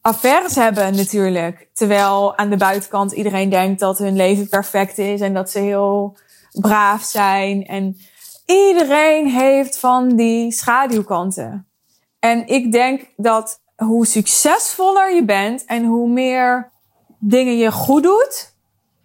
affaires 0.00 0.54
hebben 0.54 0.96
natuurlijk. 0.96 1.68
Terwijl 1.72 2.36
aan 2.36 2.50
de 2.50 2.56
buitenkant 2.56 3.12
iedereen 3.12 3.48
denkt 3.48 3.80
dat 3.80 3.98
hun 3.98 4.16
leven 4.16 4.48
perfect 4.48 4.98
is. 4.98 5.20
En 5.20 5.34
dat 5.34 5.50
ze 5.50 5.58
heel 5.58 6.16
braaf 6.52 7.02
zijn. 7.02 7.66
En 7.66 7.96
iedereen 8.46 9.26
heeft 9.26 9.78
van 9.78 10.16
die 10.16 10.52
schaduwkanten. 10.52 11.64
En 12.18 12.46
ik 12.46 12.72
denk 12.72 13.06
dat 13.16 13.60
hoe 13.84 14.06
succesvoller 14.06 15.14
je 15.14 15.24
bent 15.24 15.64
en 15.64 15.84
hoe 15.84 16.08
meer 16.08 16.70
dingen 17.18 17.56
je 17.56 17.72
goed 17.72 18.02
doet, 18.02 18.54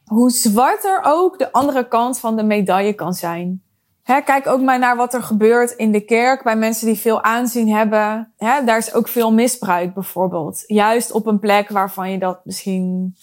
hoe 0.05 0.29
zwarter 0.29 1.01
ook 1.03 1.39
de 1.39 1.51
andere 1.51 1.88
kant 1.88 2.20
van 2.20 2.36
de 2.36 2.44
medaille 2.44 2.94
kan 2.94 3.13
zijn. 3.13 3.63
Kijk 4.03 4.48
ook 4.48 4.62
maar 4.62 4.79
naar 4.79 4.96
wat 4.96 5.13
er 5.13 5.24
gebeurt 5.24 5.72
in 5.72 5.91
de 5.91 6.05
kerk 6.05 6.44
bij 6.44 6.55
mensen 6.55 6.88
die 6.88 6.98
veel 6.98 7.24
aanzien 7.24 7.70
hebben. 7.70 8.34
Daar 8.38 8.77
is 8.77 8.94
ook 8.94 9.08
veel 9.08 9.34
misbruik 9.34 9.94
bijvoorbeeld. 9.94 10.63
Juist 10.67 11.12
op 11.12 11.27
een 11.27 11.39
plek 11.39 11.70
waarvan 11.70 12.12
je 12.12 12.17
dat 12.17 12.39
misschien 12.44 13.15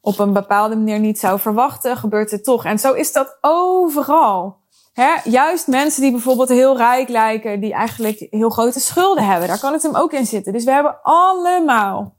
op 0.00 0.18
een 0.18 0.32
bepaalde 0.32 0.76
manier 0.76 0.98
niet 0.98 1.18
zou 1.18 1.38
verwachten, 1.38 1.96
gebeurt 1.96 2.30
het 2.30 2.44
toch. 2.44 2.64
En 2.64 2.78
zo 2.78 2.92
is 2.92 3.12
dat 3.12 3.38
overal. 3.40 4.56
Hè, 4.96 5.14
juist 5.24 5.66
mensen 5.66 6.02
die 6.02 6.10
bijvoorbeeld 6.10 6.48
heel 6.48 6.76
rijk 6.76 7.08
lijken, 7.08 7.60
die 7.60 7.72
eigenlijk 7.72 8.26
heel 8.30 8.50
grote 8.50 8.80
schulden 8.80 9.24
hebben, 9.24 9.48
daar 9.48 9.58
kan 9.58 9.72
het 9.72 9.82
hem 9.82 9.96
ook 9.96 10.12
in 10.12 10.26
zitten. 10.26 10.52
Dus 10.52 10.64
we 10.64 10.70
hebben 10.70 10.98
allemaal 11.02 12.16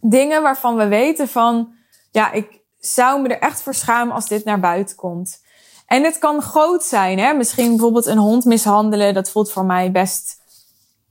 Dingen 0.00 0.42
waarvan 0.42 0.76
we 0.76 0.86
weten 0.86 1.28
van, 1.28 1.72
ja, 2.10 2.32
ik 2.32 2.60
zou 2.78 3.22
me 3.22 3.28
er 3.28 3.40
echt 3.40 3.62
voor 3.62 3.74
schamen 3.74 4.14
als 4.14 4.28
dit 4.28 4.44
naar 4.44 4.60
buiten 4.60 4.96
komt. 4.96 5.42
En 5.86 6.04
het 6.04 6.18
kan 6.18 6.42
groot 6.42 6.84
zijn, 6.84 7.18
hè? 7.18 7.32
Misschien 7.32 7.68
bijvoorbeeld 7.68 8.06
een 8.06 8.18
hond 8.18 8.44
mishandelen. 8.44 9.14
Dat 9.14 9.30
voelt 9.30 9.52
voor 9.52 9.64
mij 9.64 9.90
best, 9.90 10.40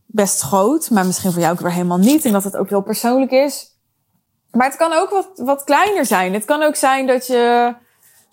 best 0.05 0.41
groot. 0.41 0.89
Maar 0.89 1.05
misschien 1.05 1.31
voor 1.31 1.41
jou 1.41 1.53
ook 1.53 1.59
weer 1.59 1.71
helemaal 1.71 1.97
niet. 1.97 2.25
En 2.25 2.31
dat 2.31 2.43
het 2.43 2.57
ook 2.57 2.69
heel 2.69 2.81
persoonlijk 2.81 3.31
is. 3.31 3.77
Maar 4.51 4.67
het 4.67 4.77
kan 4.77 4.93
ook 4.93 5.09
wat, 5.09 5.29
wat 5.35 5.63
kleiner 5.63 6.05
zijn. 6.05 6.33
Het 6.33 6.45
kan 6.45 6.61
ook 6.61 6.75
zijn 6.75 7.07
dat 7.07 7.27
je, 7.27 7.75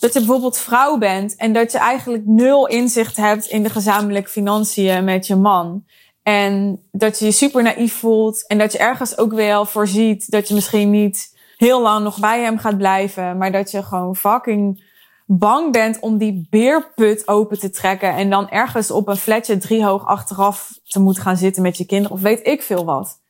dat 0.02 0.12
je 0.12 0.18
bijvoorbeeld 0.18 0.58
vrouw 0.58 0.98
bent. 0.98 1.36
En 1.36 1.52
dat 1.52 1.72
je 1.72 1.78
eigenlijk 1.78 2.26
nul 2.26 2.66
inzicht 2.66 3.16
hebt 3.16 3.46
in 3.46 3.62
de 3.62 3.70
gezamenlijke 3.70 4.30
financiën 4.30 5.04
met 5.04 5.26
je 5.26 5.36
man. 5.36 5.84
En 6.22 6.82
dat 6.90 7.18
je 7.18 7.24
je 7.24 7.32
super 7.32 7.62
naïef 7.62 7.94
voelt. 7.94 8.46
En 8.46 8.58
dat 8.58 8.72
je 8.72 8.78
ergens 8.78 9.18
ook 9.18 9.32
wel 9.32 9.66
voorziet 9.66 10.30
dat 10.30 10.48
je 10.48 10.54
misschien 10.54 10.90
niet 10.90 11.38
heel 11.56 11.82
lang 11.82 12.04
nog 12.04 12.18
bij 12.18 12.42
hem 12.42 12.58
gaat 12.58 12.78
blijven. 12.78 13.38
Maar 13.38 13.52
dat 13.52 13.70
je 13.70 13.82
gewoon 13.82 14.16
fucking 14.16 14.90
bang 15.26 15.72
bent 15.72 16.00
om 16.00 16.18
die 16.18 16.46
beerput 16.50 17.28
open 17.28 17.58
te 17.58 17.70
trekken. 17.70 18.14
En 18.14 18.30
dan 18.30 18.48
ergens 18.48 18.90
op 18.90 19.08
een 19.08 19.16
flatje 19.16 19.56
driehoog 19.56 20.06
achteraf 20.06 20.78
te 20.84 21.00
moeten 21.00 21.22
gaan 21.22 21.36
zitten 21.36 21.62
met 21.62 21.76
je 21.76 21.86
kinderen. 21.86 22.16
Of 22.16 22.22
weet 22.22 22.46
ik 22.46 22.62
veel 22.62 22.84
wat. 22.84 23.20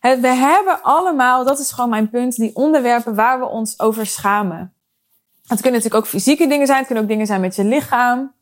We 0.00 0.28
hebben 0.28 0.82
allemaal, 0.82 1.44
dat 1.44 1.58
is 1.58 1.72
gewoon 1.72 1.90
mijn 1.90 2.10
punt, 2.10 2.36
die 2.36 2.56
onderwerpen 2.56 3.14
waar 3.14 3.38
we 3.38 3.46
ons 3.46 3.80
over 3.80 4.06
schamen. 4.06 4.74
Het 5.46 5.60
kunnen 5.60 5.80
natuurlijk 5.80 6.04
ook 6.04 6.10
fysieke 6.10 6.46
dingen 6.46 6.66
zijn. 6.66 6.78
Het 6.78 6.86
kunnen 6.86 7.04
ook 7.04 7.10
dingen 7.10 7.26
zijn 7.26 7.40
met 7.40 7.56
je 7.56 7.64
lichaam. 7.64 8.34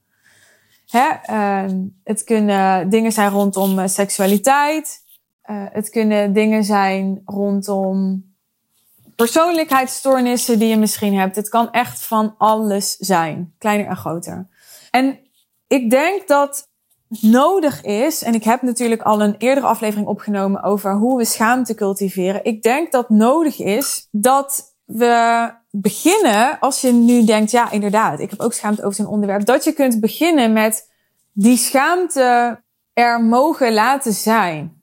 Hè? 0.86 1.08
Uh, 1.30 1.70
het 2.04 2.24
kunnen 2.24 2.88
dingen 2.88 3.12
zijn 3.12 3.30
rondom 3.30 3.78
uh, 3.78 3.86
seksualiteit. 3.86 5.02
Uh, 5.50 5.64
het 5.72 5.90
kunnen 5.90 6.32
dingen 6.32 6.64
zijn 6.64 7.22
rondom 7.24 8.24
persoonlijkheidsstoornissen 9.16 10.58
die 10.58 10.68
je 10.68 10.76
misschien 10.76 11.18
hebt. 11.18 11.36
Het 11.36 11.48
kan 11.48 11.70
echt 11.70 12.04
van 12.04 12.34
alles 12.38 12.96
zijn, 12.96 13.54
kleiner 13.58 13.86
en 13.86 13.96
groter. 13.96 14.48
En 14.90 15.18
ik 15.66 15.90
denk 15.90 16.28
dat 16.28 16.68
nodig 17.20 17.82
is, 17.82 18.22
en 18.22 18.34
ik 18.34 18.44
heb 18.44 18.62
natuurlijk 18.62 19.02
al 19.02 19.22
een 19.22 19.34
eerdere 19.38 19.66
aflevering 19.66 20.08
opgenomen 20.08 20.62
over 20.62 20.94
hoe 20.94 21.16
we 21.16 21.24
schaamte 21.24 21.74
cultiveren. 21.74 22.44
Ik 22.44 22.62
denk 22.62 22.92
dat 22.92 23.08
nodig 23.08 23.58
is 23.58 24.08
dat 24.10 24.74
we 24.84 25.50
beginnen, 25.70 26.58
als 26.60 26.80
je 26.80 26.92
nu 26.92 27.24
denkt, 27.24 27.50
ja 27.50 27.70
inderdaad, 27.70 28.20
ik 28.20 28.30
heb 28.30 28.40
ook 28.40 28.52
schaamte 28.52 28.82
over 28.82 28.94
zo'n 28.94 29.06
onderwerp, 29.06 29.44
dat 29.44 29.64
je 29.64 29.72
kunt 29.72 30.00
beginnen 30.00 30.52
met 30.52 30.90
die 31.32 31.56
schaamte 31.56 32.60
er 32.92 33.20
mogen 33.20 33.72
laten 33.72 34.12
zijn. 34.12 34.82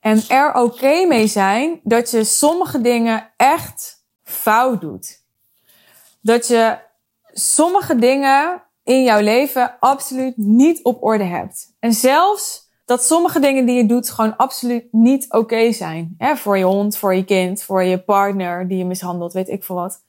En 0.00 0.22
er 0.28 0.54
oké 0.54 1.06
mee 1.06 1.26
zijn 1.26 1.80
dat 1.82 2.10
je 2.10 2.24
sommige 2.24 2.80
dingen 2.80 3.32
echt 3.36 4.04
fout 4.22 4.80
doet. 4.80 5.22
Dat 6.20 6.46
je 6.46 6.78
sommige 7.32 7.96
dingen 7.96 8.62
in 8.84 9.02
jouw 9.02 9.20
leven 9.20 9.76
absoluut 9.80 10.36
niet 10.36 10.82
op 10.82 11.02
orde 11.02 11.24
hebt. 11.24 11.74
En 11.78 11.92
zelfs 11.92 12.70
dat 12.84 13.04
sommige 13.04 13.40
dingen 13.40 13.66
die 13.66 13.76
je 13.76 13.86
doet 13.86 14.10
gewoon 14.10 14.36
absoluut 14.36 14.92
niet 14.92 15.32
oké 15.32 15.72
zijn. 15.72 16.14
Hè, 16.18 16.36
voor 16.36 16.58
je 16.58 16.64
hond, 16.64 16.96
voor 16.96 17.14
je 17.14 17.24
kind, 17.24 17.62
voor 17.62 17.82
je 17.82 18.02
partner 18.02 18.68
die 18.68 18.78
je 18.78 18.84
mishandelt, 18.84 19.32
weet 19.32 19.48
ik 19.48 19.64
veel 19.64 19.74
wat. 19.74 20.02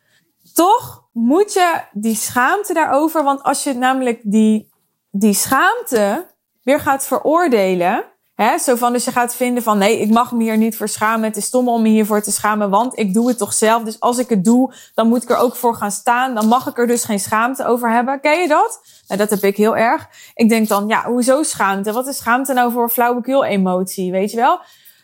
Toch 0.54 1.08
moet 1.12 1.54
je 1.54 1.82
die 1.92 2.16
schaamte 2.16 2.74
daarover, 2.74 3.24
want 3.24 3.44
als 3.44 3.64
je 3.64 3.74
namelijk 3.74 4.20
die, 4.24 4.72
die 5.12 5.34
schaamte 5.34 6.28
weer 6.64 6.80
gaat 6.80 7.06
veroordelen, 7.06 8.06
Hè, 8.40 8.58
zo 8.58 8.76
van, 8.76 8.94
dus 8.94 9.06
je 9.06 9.12
gaat 9.12 9.36
vinden 9.36 9.64
van, 9.64 9.78
nee, 9.78 10.00
ik 10.00 10.10
mag 10.10 10.32
me 10.32 10.44
hier 10.44 10.58
niet 10.58 10.78
voor 10.78 10.88
schamen. 10.88 11.24
Het 11.24 11.38
is 11.38 11.46
stom 11.46 11.68
om 11.68 11.82
me 11.82 11.90
hiervoor 11.90 12.22
te 12.22 12.32
schamen, 12.32 12.70
want 12.70 13.00
ik 13.00 13.14
doe 13.14 13.28
het 13.28 13.38
toch 13.38 13.54
zelf. 13.54 13.84
Dus 13.84 14.00
als 14.00 14.18
ik 14.18 14.30
het 14.30 14.44
doe, 14.44 14.74
dan 14.94 15.08
moet 15.08 15.24
ik 15.24 15.30
er 15.30 15.38
ook 15.38 15.56
voor 15.56 15.76
gaan 15.76 15.92
staan. 15.92 16.36
Dan 16.36 16.48
mag 16.48 16.68
ik 16.68 16.78
er 16.78 16.88
dus 16.88 17.04
geen 17.04 17.20
schaamte 17.20 17.66
over 17.66 17.92
hebben. 17.92 18.20
Ken 18.20 18.40
je 18.42 18.48
dat? 18.48 18.82
Nou, 19.08 19.20
dat 19.20 19.30
heb 19.30 19.44
ik 19.44 19.58
heel 19.58 19.78
erg. 19.78 20.08
Ik 20.34 20.50
denk 20.50 20.68
dan, 20.68 20.88
ja, 20.88 21.04
hoezo 21.06 21.44
schaamte? 21.44 21.92
Wat 21.92 22.08
is 22.08 22.18
schaamte 22.18 22.54
nou 22.54 22.72
voor 22.72 22.90
flauwekul 22.90 23.44
emotie, 23.44 24.12
weet 24.12 24.32
je 24.32 24.38
wel? 24.38 24.60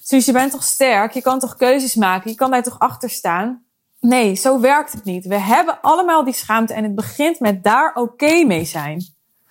Dus 0.07 0.25
je 0.25 0.31
bent 0.31 0.51
toch 0.51 0.63
sterk? 0.63 1.13
Je 1.13 1.21
kan 1.21 1.39
toch 1.39 1.55
keuzes 1.55 1.95
maken? 1.95 2.29
Je 2.29 2.37
kan 2.37 2.51
daar 2.51 2.63
toch 2.63 2.79
achter 2.79 3.09
staan? 3.09 3.64
Nee, 4.05 4.35
zo 4.35 4.59
werkt 4.59 4.91
het 4.91 5.03
niet. 5.03 5.25
We 5.25 5.38
hebben 5.38 5.81
allemaal 5.81 6.24
die 6.24 6.33
schaamte 6.33 6.74
en 6.74 6.83
het 6.83 6.95
begint 6.95 7.39
met 7.39 7.63
daar 7.63 7.95
oké 7.95 8.43
mee 8.43 8.65
zijn. 8.65 9.05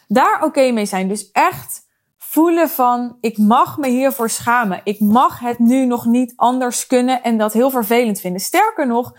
Daar 0.09 0.43
oké 0.43 0.71
mee 0.71 0.87
zijn. 0.87 1.09
Dus 1.09 1.31
echt 1.31 1.87
voelen 2.19 2.69
van 2.69 3.17
ik 3.21 3.39
mag 3.39 3.79
me 3.79 3.89
hiervoor 3.89 4.31
schamen. 4.31 4.81
Ik 4.85 5.01
mag 5.01 5.41
het 5.41 5.59
nu 5.59 5.87
nog 5.87 6.05
niet 6.05 6.33
anders 6.37 6.87
kunnen 6.87 7.23
en 7.23 7.39
dat 7.39 7.53
heel 7.53 7.71
vervelend 7.71 8.21
vinden. 8.21 8.41
Sterker 8.41 8.87
nog, 8.87 9.13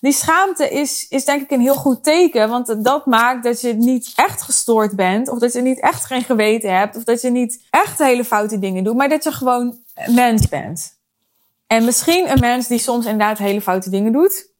die 0.00 0.12
schaamte 0.12 0.68
is, 0.70 1.08
is 1.08 1.24
denk 1.24 1.42
ik 1.42 1.50
een 1.50 1.60
heel 1.60 1.74
goed 1.74 2.04
teken. 2.04 2.48
Want 2.48 2.84
dat 2.84 3.06
maakt 3.06 3.44
dat 3.44 3.60
je 3.60 3.74
niet 3.74 4.12
echt 4.16 4.42
gestoord 4.42 4.96
bent. 4.96 5.28
Of 5.28 5.38
dat 5.38 5.52
je 5.52 5.60
niet 5.60 5.80
echt 5.80 6.04
geen 6.04 6.24
geweten 6.24 6.76
hebt. 6.76 6.96
Of 6.96 7.04
dat 7.04 7.20
je 7.20 7.30
niet 7.30 7.66
echt 7.70 7.98
hele 7.98 8.24
foute 8.24 8.58
dingen 8.58 8.84
doet. 8.84 8.96
Maar 8.96 9.08
dat 9.08 9.24
je 9.24 9.32
gewoon 9.32 9.76
mens 10.06 10.48
bent. 10.48 10.98
En 11.66 11.84
misschien 11.84 12.30
een 12.30 12.40
mens 12.40 12.66
die 12.66 12.78
soms 12.78 13.04
inderdaad 13.04 13.38
hele 13.38 13.60
foute 13.60 13.90
dingen 13.90 14.12
doet. 14.12 14.54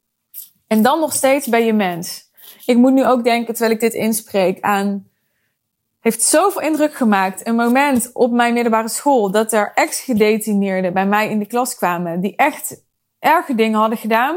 En 0.66 0.82
dan 0.82 1.00
nog 1.00 1.12
steeds 1.12 1.46
ben 1.46 1.64
je 1.64 1.72
mens. 1.72 2.30
Ik 2.66 2.76
moet 2.76 2.92
nu 2.92 3.06
ook 3.06 3.24
denken, 3.24 3.54
terwijl 3.54 3.74
ik 3.74 3.80
dit 3.80 3.94
inspreek, 3.94 4.60
aan 4.60 5.08
heeft 6.06 6.22
zoveel 6.22 6.60
indruk 6.60 6.94
gemaakt. 6.94 7.46
Een 7.46 7.54
moment 7.54 8.10
op 8.12 8.32
mijn 8.32 8.52
middelbare 8.52 8.88
school 8.88 9.30
dat 9.30 9.52
er 9.52 9.72
ex-gedetineerden 9.74 10.92
bij 10.92 11.06
mij 11.06 11.30
in 11.30 11.38
de 11.38 11.46
klas 11.46 11.76
kwamen 11.76 12.20
die 12.20 12.36
echt 12.36 12.84
erge 13.18 13.54
dingen 13.54 13.78
hadden 13.78 13.98
gedaan. 13.98 14.36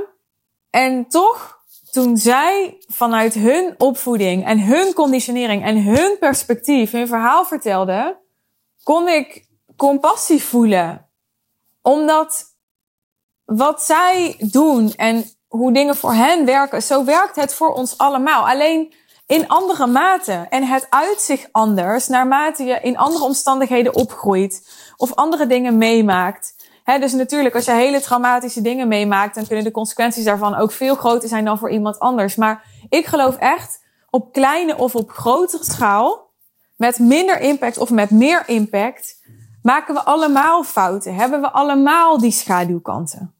En 0.69 1.07
toch, 1.07 1.63
toen 1.91 2.17
zij 2.17 2.77
vanuit 2.87 3.33
hun 3.33 3.75
opvoeding 3.77 4.45
en 4.45 4.59
hun 4.59 4.93
conditionering 4.93 5.63
en 5.63 5.83
hun 5.83 6.17
perspectief 6.19 6.91
hun 6.91 7.07
verhaal 7.07 7.45
vertelden, 7.45 8.17
kon 8.83 9.07
ik 9.07 9.47
compassie 9.75 10.43
voelen. 10.43 11.07
Omdat 11.81 12.45
wat 13.45 13.83
zij 13.83 14.35
doen 14.51 14.93
en 14.95 15.25
hoe 15.49 15.73
dingen 15.73 15.95
voor 15.95 16.13
hen 16.13 16.45
werken, 16.45 16.81
zo 16.81 17.03
werkt 17.03 17.35
het 17.35 17.53
voor 17.53 17.73
ons 17.73 17.97
allemaal. 17.97 18.49
Alleen 18.49 18.93
in 19.27 19.47
andere 19.47 19.87
mate. 19.87 20.45
En 20.49 20.63
het 20.63 20.87
uit 20.89 21.21
zich 21.21 21.47
anders 21.51 22.07
naarmate 22.07 22.63
je 22.63 22.79
in 22.81 22.97
andere 22.97 23.23
omstandigheden 23.23 23.95
opgroeit 23.95 24.69
of 24.97 25.15
andere 25.15 25.47
dingen 25.47 25.77
meemaakt. 25.77 26.57
Dus 26.99 27.13
natuurlijk, 27.13 27.55
als 27.55 27.65
je 27.65 27.71
hele 27.71 28.01
traumatische 28.01 28.61
dingen 28.61 28.87
meemaakt, 28.87 29.35
dan 29.35 29.47
kunnen 29.47 29.63
de 29.63 29.71
consequenties 29.71 30.23
daarvan 30.23 30.55
ook 30.55 30.71
veel 30.71 30.95
groter 30.95 31.29
zijn 31.29 31.45
dan 31.45 31.57
voor 31.57 31.69
iemand 31.69 31.99
anders. 31.99 32.35
Maar 32.35 32.63
ik 32.89 33.05
geloof 33.05 33.35
echt 33.35 33.83
op 34.09 34.33
kleine 34.33 34.77
of 34.77 34.95
op 34.95 35.11
grotere 35.11 35.63
schaal, 35.63 36.31
met 36.75 36.99
minder 36.99 37.39
impact 37.39 37.77
of 37.77 37.89
met 37.89 38.09
meer 38.09 38.43
impact, 38.45 39.23
maken 39.61 39.93
we 39.93 40.03
allemaal 40.03 40.63
fouten. 40.63 41.15
Hebben 41.15 41.41
we 41.41 41.51
allemaal 41.51 42.19
die 42.19 42.31
schaduwkanten. 42.31 43.38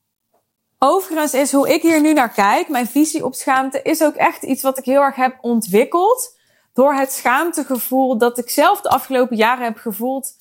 Overigens 0.80 1.34
is 1.34 1.52
hoe 1.52 1.74
ik 1.74 1.82
hier 1.82 2.02
nu 2.02 2.14
naar 2.14 2.30
kijk, 2.32 2.70
mijn 2.70 2.88
visie 2.88 3.26
op 3.26 3.36
schaamte, 3.36 3.82
is 3.82 4.04
ook 4.04 4.16
echt 4.16 4.44
iets 4.44 4.62
wat 4.62 4.78
ik 4.78 4.86
heel 4.86 5.02
erg 5.02 5.16
heb 5.16 5.38
ontwikkeld. 5.42 6.38
Door 6.74 6.94
het 6.94 7.12
schaamtegevoel 7.12 8.18
dat 8.18 8.38
ik 8.38 8.50
zelf 8.50 8.82
de 8.82 8.90
afgelopen 8.90 9.38
jaren 9.38 9.64
heb 9.64 9.78
gevoeld 9.78 10.36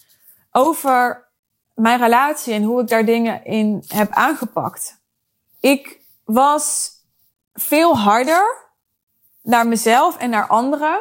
over 0.52 1.26
mijn 1.74 1.98
relatie 1.98 2.54
en 2.54 2.62
hoe 2.62 2.80
ik 2.80 2.88
daar 2.88 3.04
dingen 3.04 3.44
in 3.44 3.84
heb 3.88 4.10
aangepakt. 4.10 5.00
Ik 5.60 6.00
was 6.24 6.90
veel 7.52 7.96
harder 7.96 8.70
naar 9.42 9.66
mezelf 9.66 10.16
en 10.16 10.30
naar 10.30 10.46
anderen. 10.46 11.00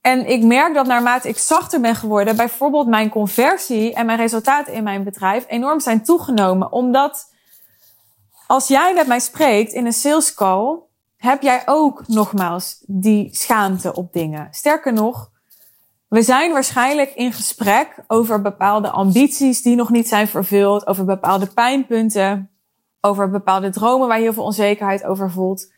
En 0.00 0.26
ik 0.26 0.42
merk 0.42 0.74
dat 0.74 0.86
naarmate 0.86 1.28
ik 1.28 1.38
zachter 1.38 1.80
ben 1.80 1.94
geworden, 1.94 2.36
bijvoorbeeld 2.36 2.86
mijn 2.86 3.08
conversie 3.08 3.94
en 3.94 4.06
mijn 4.06 4.18
resultaten 4.18 4.72
in 4.72 4.82
mijn 4.82 5.04
bedrijf 5.04 5.44
enorm 5.48 5.80
zijn 5.80 6.04
toegenomen. 6.04 6.72
Omdat 6.72 7.34
als 8.46 8.68
jij 8.68 8.94
met 8.94 9.06
mij 9.06 9.20
spreekt 9.20 9.72
in 9.72 9.86
een 9.86 9.92
sales 9.92 10.34
call, 10.34 10.78
heb 11.16 11.42
jij 11.42 11.62
ook 11.66 12.08
nogmaals 12.08 12.82
die 12.86 13.28
schaamte 13.34 13.94
op 13.94 14.12
dingen. 14.12 14.48
Sterker 14.50 14.92
nog, 14.92 15.30
we 16.08 16.22
zijn 16.22 16.52
waarschijnlijk 16.52 17.14
in 17.14 17.32
gesprek 17.32 18.04
over 18.06 18.42
bepaalde 18.42 18.90
ambities 18.90 19.62
die 19.62 19.76
nog 19.76 19.90
niet 19.90 20.08
zijn 20.08 20.28
vervuld, 20.28 20.86
over 20.86 21.04
bepaalde 21.04 21.46
pijnpunten, 21.46 22.50
over 23.00 23.30
bepaalde 23.30 23.70
dromen 23.70 24.08
waar 24.08 24.16
je 24.16 24.22
heel 24.22 24.32
veel 24.32 24.44
onzekerheid 24.44 25.04
over 25.04 25.30
voelt. 25.30 25.72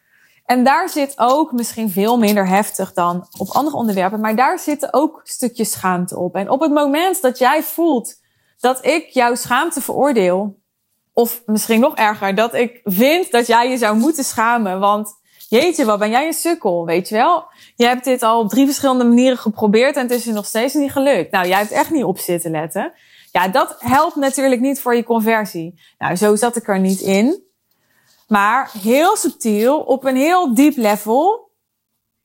En 0.44 0.64
daar 0.64 0.88
zit 0.88 1.14
ook 1.16 1.52
misschien 1.52 1.90
veel 1.90 2.18
minder 2.18 2.48
heftig 2.48 2.92
dan 2.92 3.26
op 3.38 3.48
andere 3.48 3.76
onderwerpen, 3.76 4.20
maar 4.20 4.36
daar 4.36 4.58
zitten 4.58 4.92
ook 4.92 5.20
stukjes 5.24 5.70
schaamte 5.70 6.18
op. 6.18 6.34
En 6.34 6.50
op 6.50 6.60
het 6.60 6.72
moment 6.72 7.22
dat 7.22 7.38
jij 7.38 7.62
voelt 7.62 8.14
dat 8.60 8.84
ik 8.84 9.06
jouw 9.08 9.34
schaamte 9.34 9.80
veroordeel, 9.80 10.58
of 11.18 11.42
misschien 11.46 11.80
nog 11.80 11.94
erger, 11.94 12.34
dat 12.34 12.54
ik 12.54 12.80
vind 12.84 13.30
dat 13.30 13.46
jij 13.46 13.70
je 13.70 13.76
zou 13.76 13.96
moeten 13.96 14.24
schamen. 14.24 14.80
Want 14.80 15.14
jeetje, 15.48 15.84
wat 15.84 15.98
ben 15.98 16.10
jij 16.10 16.26
een 16.26 16.32
sukkel, 16.32 16.86
weet 16.86 17.08
je 17.08 17.14
wel? 17.14 17.44
Je 17.76 17.86
hebt 17.86 18.04
dit 18.04 18.22
al 18.22 18.40
op 18.40 18.48
drie 18.48 18.64
verschillende 18.64 19.04
manieren 19.04 19.38
geprobeerd 19.38 19.96
en 19.96 20.02
het 20.02 20.10
is 20.10 20.24
je 20.24 20.32
nog 20.32 20.46
steeds 20.46 20.74
niet 20.74 20.92
gelukt. 20.92 21.30
Nou, 21.30 21.48
jij 21.48 21.58
hebt 21.58 21.70
echt 21.70 21.90
niet 21.90 22.04
op 22.04 22.18
zitten 22.18 22.50
letten. 22.50 22.92
Ja, 23.32 23.48
dat 23.48 23.76
helpt 23.78 24.16
natuurlijk 24.16 24.60
niet 24.60 24.80
voor 24.80 24.94
je 24.94 25.04
conversie. 25.04 25.80
Nou, 25.98 26.16
zo 26.16 26.36
zat 26.36 26.56
ik 26.56 26.68
er 26.68 26.80
niet 26.80 27.00
in. 27.00 27.42
Maar 28.28 28.70
heel 28.82 29.16
subtiel, 29.16 29.80
op 29.80 30.04
een 30.04 30.16
heel 30.16 30.54
diep 30.54 30.76
level, 30.76 31.50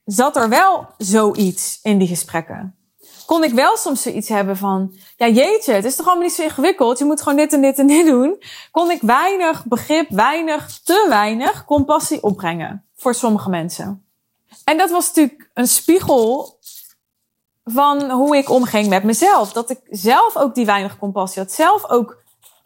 zat 0.05 0.35
er 0.35 0.49
wel 0.49 0.87
zoiets 0.97 1.79
in 1.81 1.97
die 1.97 2.07
gesprekken. 2.07 2.75
Kon 3.25 3.43
ik 3.43 3.53
wel 3.53 3.77
soms 3.77 4.01
zoiets 4.01 4.29
hebben 4.29 4.57
van, 4.57 4.93
ja 5.17 5.27
jeetje, 5.27 5.73
het 5.73 5.85
is 5.85 5.95
toch 5.95 6.05
allemaal 6.05 6.23
niet 6.23 6.33
zo 6.33 6.43
ingewikkeld. 6.43 6.97
Je 6.99 7.05
moet 7.05 7.21
gewoon 7.21 7.37
dit 7.37 7.53
en 7.53 7.61
dit 7.61 7.79
en 7.79 7.87
dit 7.87 8.05
doen. 8.05 8.43
Kon 8.71 8.91
ik 8.91 9.01
weinig 9.01 9.65
begrip, 9.65 10.09
weinig, 10.09 10.79
te 10.83 11.05
weinig 11.09 11.65
compassie 11.65 12.23
opbrengen 12.23 12.85
voor 12.95 13.13
sommige 13.13 13.49
mensen. 13.49 14.05
En 14.63 14.77
dat 14.77 14.89
was 14.89 15.07
natuurlijk 15.07 15.49
een 15.53 15.67
spiegel 15.67 16.59
van 17.63 18.11
hoe 18.11 18.37
ik 18.37 18.49
omging 18.49 18.87
met 18.87 19.03
mezelf. 19.03 19.53
Dat 19.53 19.69
ik 19.69 19.79
zelf 19.89 20.37
ook 20.37 20.55
die 20.55 20.65
weinig 20.65 20.99
compassie 20.99 21.41
had, 21.41 21.51
zelf 21.51 21.89
ook 21.89 22.17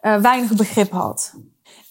uh, 0.02 0.16
weinig 0.16 0.52
begrip 0.52 0.90
had. 0.90 1.34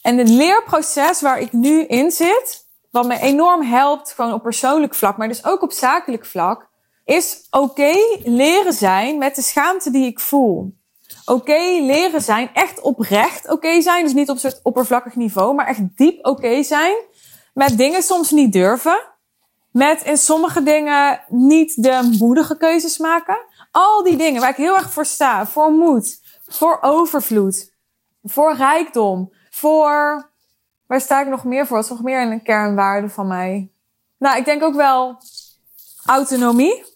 En 0.01 0.17
het 0.17 0.29
leerproces 0.29 1.21
waar 1.21 1.39
ik 1.39 1.51
nu 1.51 1.85
in 1.85 2.11
zit, 2.11 2.65
wat 2.91 3.05
me 3.05 3.19
enorm 3.19 3.61
helpt, 3.61 4.11
gewoon 4.11 4.33
op 4.33 4.41
persoonlijk 4.41 4.95
vlak, 4.95 5.17
maar 5.17 5.27
dus 5.27 5.45
ook 5.45 5.61
op 5.61 5.71
zakelijk 5.71 6.25
vlak, 6.25 6.66
is 7.07 7.47
oké 7.49 7.93
leren 8.23 8.73
zijn 8.73 9.17
met 9.17 9.35
de 9.35 9.41
schaamte 9.41 9.91
die 9.91 10.05
ik 10.05 10.19
voel. 10.19 10.75
Oké 11.25 11.59
leren 11.81 12.21
zijn, 12.21 12.49
echt 12.53 12.81
oprecht 12.81 13.49
oké 13.49 13.81
zijn, 13.81 14.03
dus 14.03 14.13
niet 14.13 14.29
op 14.29 14.35
een 14.35 14.41
soort 14.41 14.59
oppervlakkig 14.63 15.15
niveau, 15.15 15.55
maar 15.55 15.67
echt 15.67 15.97
diep 15.97 16.25
oké 16.25 16.63
zijn 16.63 16.95
met 17.53 17.77
dingen 17.77 18.03
soms 18.03 18.31
niet 18.31 18.53
durven, 18.53 18.99
met 19.71 20.03
in 20.03 20.17
sommige 20.17 20.63
dingen 20.63 21.23
niet 21.27 21.83
de 21.83 22.15
moedige 22.19 22.57
keuzes 22.57 22.97
maken. 22.97 23.37
Al 23.71 24.03
die 24.03 24.17
dingen 24.17 24.41
waar 24.41 24.49
ik 24.49 24.55
heel 24.55 24.75
erg 24.75 24.91
voor 24.91 25.05
sta, 25.05 25.47
voor 25.47 25.71
moed, 25.71 26.21
voor 26.47 26.77
overvloed, 26.81 27.73
voor 28.23 28.55
rijkdom, 28.55 29.33
voor. 29.49 30.29
Waar 30.85 31.01
sta 31.01 31.21
ik 31.21 31.27
nog 31.27 31.43
meer 31.43 31.67
voor? 31.67 31.75
Wat 31.75 31.85
is 31.85 31.91
nog 31.91 32.03
meer 32.03 32.21
een 32.21 32.43
kernwaarde 32.43 33.09
van 33.09 33.27
mij? 33.27 33.71
Nou, 34.17 34.37
ik 34.37 34.45
denk 34.45 34.63
ook 34.63 34.75
wel 34.75 35.17
autonomie. 36.05 36.95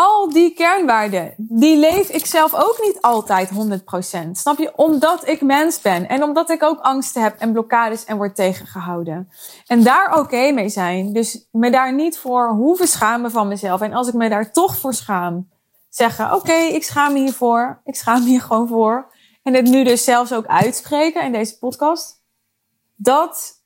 Al 0.00 0.30
die 0.30 0.54
kernwaarden, 0.54 1.34
die 1.36 1.76
leef 1.76 2.08
ik 2.08 2.26
zelf 2.26 2.54
ook 2.54 2.78
niet 2.82 3.00
altijd 3.00 3.50
100%. 3.50 4.30
Snap 4.32 4.58
je? 4.58 4.72
Omdat 4.76 5.28
ik 5.28 5.40
mens 5.40 5.80
ben 5.80 6.08
en 6.08 6.22
omdat 6.22 6.50
ik 6.50 6.62
ook 6.62 6.80
angsten 6.80 7.22
heb 7.22 7.38
en 7.38 7.52
blokkades 7.52 8.04
en 8.04 8.16
word 8.16 8.36
tegengehouden. 8.36 9.30
En 9.66 9.82
daar 9.82 10.18
oké 10.18 10.50
mee 10.50 10.68
zijn. 10.68 11.12
Dus 11.12 11.48
me 11.52 11.70
daar 11.70 11.94
niet 11.94 12.18
voor 12.18 12.48
hoeven 12.48 12.88
schamen 12.88 13.30
van 13.30 13.48
mezelf. 13.48 13.80
En 13.80 13.92
als 13.92 14.08
ik 14.08 14.14
me 14.14 14.28
daar 14.28 14.52
toch 14.52 14.76
voor 14.76 14.94
schaam, 14.94 15.48
zeggen: 15.88 16.34
Oké, 16.34 16.52
ik 16.52 16.84
schaam 16.84 17.12
me 17.12 17.18
hiervoor. 17.18 17.80
Ik 17.84 17.94
schaam 17.94 18.22
me 18.22 18.28
hier 18.28 18.42
gewoon 18.42 18.68
voor 18.68 19.12
en 19.42 19.54
het 19.54 19.66
nu 19.66 19.84
dus 19.84 20.04
zelfs 20.04 20.32
ook 20.32 20.46
uitspreken 20.46 21.24
in 21.24 21.32
deze 21.32 21.58
podcast, 21.58 22.22
dat 22.96 23.62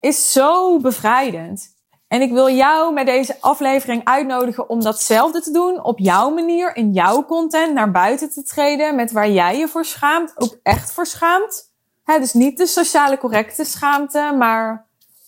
is 0.00 0.32
zo 0.32 0.80
bevrijdend. 0.80 1.75
En 2.08 2.20
ik 2.20 2.32
wil 2.32 2.50
jou 2.50 2.92
met 2.92 3.06
deze 3.06 3.36
aflevering 3.40 4.04
uitnodigen 4.04 4.68
om 4.68 4.82
datzelfde 4.82 5.40
te 5.40 5.50
doen 5.50 5.84
op 5.84 5.98
jouw 5.98 6.30
manier, 6.30 6.76
in 6.76 6.92
jouw 6.92 7.24
content, 7.24 7.74
naar 7.74 7.90
buiten 7.90 8.30
te 8.30 8.42
treden 8.42 8.94
met 8.94 9.12
waar 9.12 9.30
jij 9.30 9.58
je 9.58 9.68
voor 9.68 9.84
schaamt, 9.84 10.32
ook 10.36 10.58
echt 10.62 10.92
voor 10.92 11.06
schaamt. 11.06 11.72
dus 12.04 12.32
niet 12.32 12.58
de 12.58 12.66
sociale 12.66 13.18
correcte 13.18 13.64
schaamte, 13.64 14.34
maar 14.38 14.86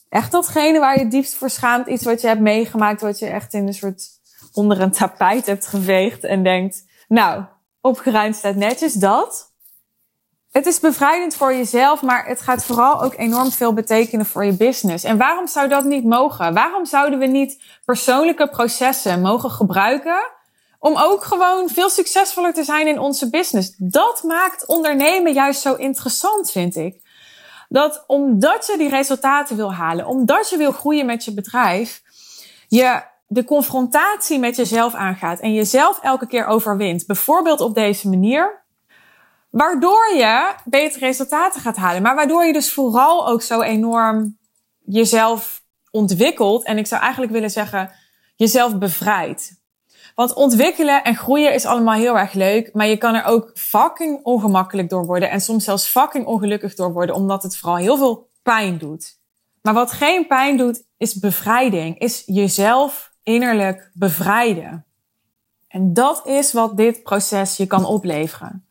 echt 0.09 0.33
datgene 0.33 0.79
waar 0.79 0.99
je 0.99 1.09
diepst 1.09 1.35
voor 1.35 1.51
schaamt. 1.51 1.87
Iets 1.87 2.05
wat 2.05 2.21
je 2.21 2.27
hebt 2.27 2.41
meegemaakt, 2.41 3.01
wat 3.01 3.19
je 3.19 3.27
echt 3.27 3.55
in 3.55 3.67
een 3.67 3.75
soort 3.75 4.09
onder 4.53 4.81
een 4.81 4.91
tapijt 4.91 5.47
hebt 5.47 5.67
geveegd 5.67 6.25
en 6.25 6.43
denkt, 6.43 6.85
nou, 7.09 7.45
opgeruimd 7.81 8.37
staat 8.37 8.57
netjes 8.57 8.93
dat. 8.93 9.48
Het 10.53 10.67
is 10.67 10.81
bevrijdend 10.81 11.35
voor 11.35 11.55
jezelf, 11.55 12.03
maar 12.03 12.27
het 12.27 12.41
gaat 12.41 12.65
vooral 12.65 13.03
ook 13.03 13.15
enorm 13.17 13.51
veel 13.51 13.73
betekenen 13.73 14.27
voor 14.27 14.45
je 14.45 14.53
business. 14.53 15.05
En 15.05 15.19
waarom 15.19 15.47
zou 15.47 15.69
dat 15.69 15.85
niet 15.85 16.05
mogen? 16.05 16.55
Waarom 16.55 16.87
zouden 16.87 17.19
we 17.19 17.27
niet 17.27 17.63
persoonlijke 17.85 18.49
processen 18.49 19.21
mogen 19.21 19.51
gebruiken 19.51 20.31
om 20.79 20.97
ook 20.97 21.25
gewoon 21.25 21.69
veel 21.69 21.91
succesvoller 21.91 22.53
te 22.53 22.65
zijn 22.65 22.87
in 22.87 22.99
onze 22.99 23.31
business? 23.31 23.75
Dat 23.77 24.23
maakt 24.23 24.67
ondernemen 24.67 25.33
juist 25.33 25.61
zo 25.61 25.75
interessant, 25.75 26.51
vind 26.51 26.77
ik. 26.77 27.01
Dat 27.69 28.05
omdat 28.07 28.67
je 28.67 28.79
die 28.79 28.89
resultaten 28.89 29.57
wil 29.57 29.75
halen, 29.75 30.07
omdat 30.07 30.51
je 30.51 30.57
wil 30.57 30.73
groeien 30.73 31.07
met 31.07 31.25
je 31.25 31.35
bedrijf, 31.35 32.03
je 32.69 33.03
de 33.27 33.45
confrontatie 33.45 34.39
met 34.39 34.57
jezelf 34.57 34.95
aangaat 34.95 35.41
en 35.41 35.53
jezelf 35.53 35.99
elke 36.03 36.27
keer 36.27 36.47
overwint. 36.47 37.07
Bijvoorbeeld 37.07 37.61
op 37.61 37.75
deze 37.75 38.09
manier 38.09 38.67
Waardoor 39.51 40.15
je 40.15 40.55
betere 40.65 41.05
resultaten 41.05 41.61
gaat 41.61 41.77
halen. 41.77 42.03
Maar 42.03 42.15
waardoor 42.15 42.45
je 42.45 42.53
dus 42.53 42.73
vooral 42.73 43.29
ook 43.29 43.43
zo 43.43 43.61
enorm 43.61 44.39
jezelf 44.85 45.63
ontwikkelt. 45.91 46.65
En 46.65 46.79
ik 46.79 46.87
zou 46.87 47.03
eigenlijk 47.03 47.33
willen 47.33 47.51
zeggen, 47.51 47.91
jezelf 48.37 48.79
bevrijdt. 48.79 49.57
Want 50.15 50.35
ontwikkelen 50.35 51.05
en 51.05 51.17
groeien 51.17 51.55
is 51.55 51.67
allemaal 51.67 51.95
heel 51.95 52.19
erg 52.19 52.33
leuk. 52.33 52.71
Maar 52.73 52.87
je 52.87 52.97
kan 52.97 53.15
er 53.15 53.25
ook 53.25 53.51
fucking 53.55 54.25
ongemakkelijk 54.25 54.89
door 54.89 55.07
worden. 55.07 55.31
En 55.31 55.41
soms 55.41 55.65
zelfs 55.65 55.87
fucking 55.87 56.27
ongelukkig 56.27 56.75
door 56.75 56.93
worden. 56.93 57.15
Omdat 57.15 57.43
het 57.43 57.57
vooral 57.57 57.79
heel 57.79 57.97
veel 57.97 58.29
pijn 58.43 58.79
doet. 58.79 59.19
Maar 59.63 59.75
wat 59.75 59.93
geen 59.93 60.27
pijn 60.27 60.57
doet, 60.57 60.85
is 60.97 61.19
bevrijding. 61.19 61.99
Is 61.99 62.23
jezelf 62.27 63.13
innerlijk 63.23 63.91
bevrijden. 63.95 64.87
En 65.69 65.95
dat 65.95 66.27
is 66.27 66.53
wat 66.53 66.77
dit 66.77 67.03
proces 67.03 67.57
je 67.57 67.67
kan 67.67 67.85
opleveren. 67.85 68.68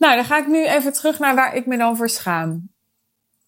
Nou, 0.00 0.14
dan 0.14 0.24
ga 0.24 0.38
ik 0.38 0.46
nu 0.46 0.66
even 0.66 0.92
terug 0.92 1.18
naar 1.18 1.34
waar 1.34 1.54
ik 1.54 1.66
me 1.66 1.76
dan 1.76 1.96
voor 1.96 2.08
schaam. 2.08 2.70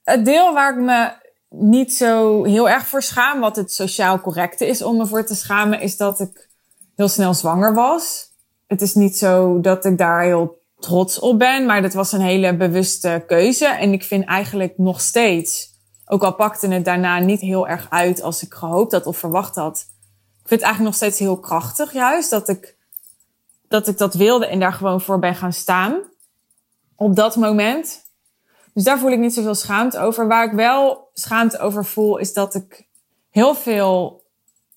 Het 0.05 0.25
deel 0.25 0.55
waar 0.55 0.73
ik 0.73 0.85
me 0.85 1.11
niet 1.49 1.95
zo 1.95 2.45
heel 2.45 2.69
erg 2.69 2.87
voor 2.87 3.03
schaam, 3.03 3.41
wat 3.41 3.57
het 3.57 3.73
sociaal 3.73 4.21
correcte 4.21 4.67
is 4.67 4.83
om 4.83 4.97
me 4.97 5.07
voor 5.07 5.25
te 5.25 5.35
schamen, 5.35 5.81
is 5.81 5.97
dat 5.97 6.21
ik 6.21 6.49
heel 6.97 7.09
snel 7.09 7.35
zwanger 7.35 7.75
was. 7.75 8.31
Het 8.67 8.83
is 8.83 8.95
niet 8.95 9.17
zo 9.17 9.61
dat 9.61 9.85
ik 9.85 9.99
daar 9.99 10.23
heel 10.23 10.61
trots 10.79 11.19
op 11.19 11.39
ben, 11.39 11.67
maar 11.67 11.83
dat 11.83 11.93
was 11.93 12.13
een 12.13 12.21
hele 12.21 12.57
bewuste 12.57 13.25
keuze. 13.27 13.67
En 13.67 13.93
ik 13.93 14.03
vind 14.03 14.25
eigenlijk 14.25 14.79
nog 14.79 15.01
steeds, 15.01 15.71
ook 16.07 16.23
al 16.23 16.35
pakte 16.35 16.69
het 16.69 16.85
daarna 16.85 17.19
niet 17.19 17.41
heel 17.41 17.69
erg 17.69 17.87
uit 17.91 18.23
als 18.23 18.43
ik 18.43 18.55
gehoopt 18.55 18.93
had 18.93 19.07
of 19.07 19.19
verwacht 19.19 19.55
had. 19.55 19.77
Ik 20.43 20.49
vind 20.49 20.61
het 20.61 20.69
eigenlijk 20.71 20.85
nog 20.85 20.95
steeds 20.95 21.19
heel 21.19 21.39
krachtig 21.39 21.93
juist 21.93 22.31
dat 22.31 22.49
ik 22.49 22.77
dat, 23.69 23.89
ik 23.89 23.99
dat 23.99 24.15
wilde 24.15 24.47
en 24.47 24.61
daar 24.61 24.73
gewoon 24.73 25.01
voor 25.01 25.19
ben 25.19 25.35
gaan 25.35 25.53
staan 25.53 26.11
op 27.03 27.17
dat 27.17 27.37
moment. 27.37 28.01
Dus 28.75 28.85
daar 28.85 28.99
voel 28.99 29.11
ik 29.11 29.19
niet 29.19 29.35
zoveel 29.35 29.55
schaamte 29.55 29.99
over. 29.99 30.29
Waar 30.29 30.45
ik 30.45 30.53
wel 30.53 31.11
schaamte 31.13 31.59
over 31.59 31.85
voel, 31.85 32.19
is 32.19 32.33
dat 32.33 32.55
ik 32.55 32.89
heel 33.31 33.55
veel 33.55 34.23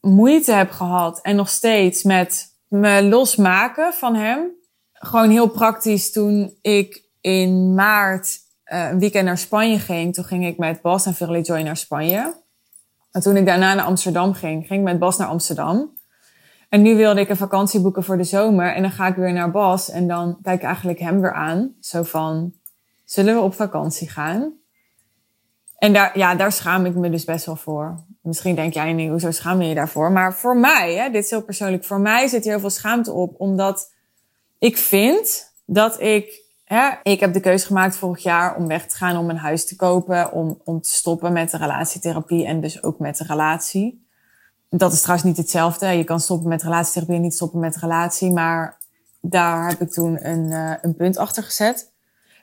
moeite 0.02 0.52
heb 0.52 0.72
gehad 0.72 1.22
en 1.22 1.36
nog 1.36 1.50
steeds 1.50 2.04
met 2.04 2.54
me 2.68 3.04
losmaken 3.04 3.94
van 3.94 4.16
hem. 4.16 4.52
Gewoon 4.94 5.30
heel 5.30 5.48
praktisch 5.48 6.12
toen 6.12 6.58
ik 6.62 7.04
in 7.22 7.74
maart 7.74 8.38
uh, 8.66 8.90
een 8.90 9.00
weekend 9.00 9.26
naar 9.26 9.38
Spanje 9.38 9.80
ging. 9.80 10.14
Toen 10.14 10.24
ging 10.24 10.46
ik 10.46 10.58
met 10.58 10.82
Bas 10.82 11.06
en 11.06 11.14
Verily 11.14 11.42
Joy 11.42 11.62
naar 11.62 11.78
Spanje. 11.78 12.44
En 13.12 13.22
toen 13.22 13.36
ik 13.36 13.46
daarna 13.46 13.74
naar 13.74 13.86
Amsterdam 13.86 14.34
ging, 14.34 14.68
ging 14.68 14.80
ik 14.80 14.86
met 14.86 15.00
Bas 15.00 15.18
naar 15.18 15.28
Amsterdam. 15.28 15.95
En 16.70 16.82
nu 16.82 16.96
wilde 16.96 17.20
ik 17.20 17.30
een 17.30 17.38
vakantie 17.38 17.82
boeken 17.82 18.04
voor 18.04 18.18
de 18.18 18.24
zomer. 18.24 18.74
En 18.74 18.82
dan 18.82 18.92
ga 18.92 19.08
ik 19.08 19.16
weer 19.16 19.34
naar 19.34 19.52
Bas. 19.52 19.90
En 19.90 20.08
dan 20.08 20.38
kijk 20.42 20.60
ik 20.60 20.66
eigenlijk 20.66 21.00
hem 21.00 21.22
weer 21.22 21.34
aan. 21.34 21.76
Zo 21.80 22.04
van, 22.04 22.54
zullen 23.04 23.36
we 23.36 23.42
op 23.42 23.54
vakantie 23.54 24.10
gaan? 24.10 24.54
En 25.78 25.94
daar, 25.94 26.18
ja, 26.18 26.36
daar 26.36 26.52
schaam 26.52 26.86
ik 26.86 26.96
me 26.96 27.10
dus 27.10 27.26
best 27.26 27.46
wel 27.46 27.56
voor. 27.56 28.04
Misschien 28.22 28.56
denk 28.56 28.74
jij, 28.74 28.94
nee, 28.94 29.10
hoezo 29.10 29.32
schaam 29.32 29.62
je 29.62 29.68
je 29.68 29.76
daarvoor? 29.76 30.12
Maar 30.12 30.34
voor 30.34 30.58
mij, 30.58 30.94
hè, 30.94 31.10
dit 31.10 31.24
is 31.24 31.30
heel 31.30 31.44
persoonlijk, 31.44 31.84
voor 31.84 32.00
mij 32.00 32.28
zit 32.28 32.44
hier 32.44 32.52
heel 32.52 32.62
veel 32.62 32.70
schaamte 32.70 33.12
op. 33.12 33.36
Omdat 33.38 33.94
ik 34.60 34.78
vind 34.78 35.54
dat 35.66 36.02
ik, 36.02 36.42
hè, 36.64 36.90
ik 37.04 37.20
heb 37.20 37.34
de 37.34 37.40
keuze 37.40 37.66
gemaakt 37.66 37.96
vorig 37.96 38.24
jaar 38.24 38.56
om 38.56 38.68
weg 38.68 38.88
te 38.88 38.96
gaan, 38.96 39.18
om 39.18 39.30
een 39.30 39.38
huis 39.38 39.66
te 39.66 39.76
kopen, 39.76 40.32
om, 40.32 40.62
om 40.64 40.82
te 40.82 40.90
stoppen 40.90 41.34
met 41.34 41.52
de 41.52 41.58
relatietherapie 41.58 42.46
en 42.46 42.62
dus 42.62 42.84
ook 42.84 43.00
met 43.00 43.18
de 43.18 43.24
relatie. 43.24 44.05
Dat 44.70 44.94
is 44.94 45.02
trouwens 45.02 45.28
niet 45.28 45.38
hetzelfde. 45.38 45.88
Je 45.88 46.04
kan 46.04 46.20
stoppen 46.20 46.50
met 46.50 46.64
relatietherapie 46.64 47.16
en 47.16 47.22
niet 47.22 47.34
stoppen 47.34 47.60
met 47.60 47.76
relatie. 47.76 48.32
Maar 48.32 48.78
daar 49.22 49.70
heb 49.70 49.82
ik 49.82 49.92
toen 49.92 50.28
een, 50.28 50.46
uh, 50.46 50.74
een 50.82 50.96
punt 50.96 51.18
achter 51.18 51.44
gezet. 51.44 51.94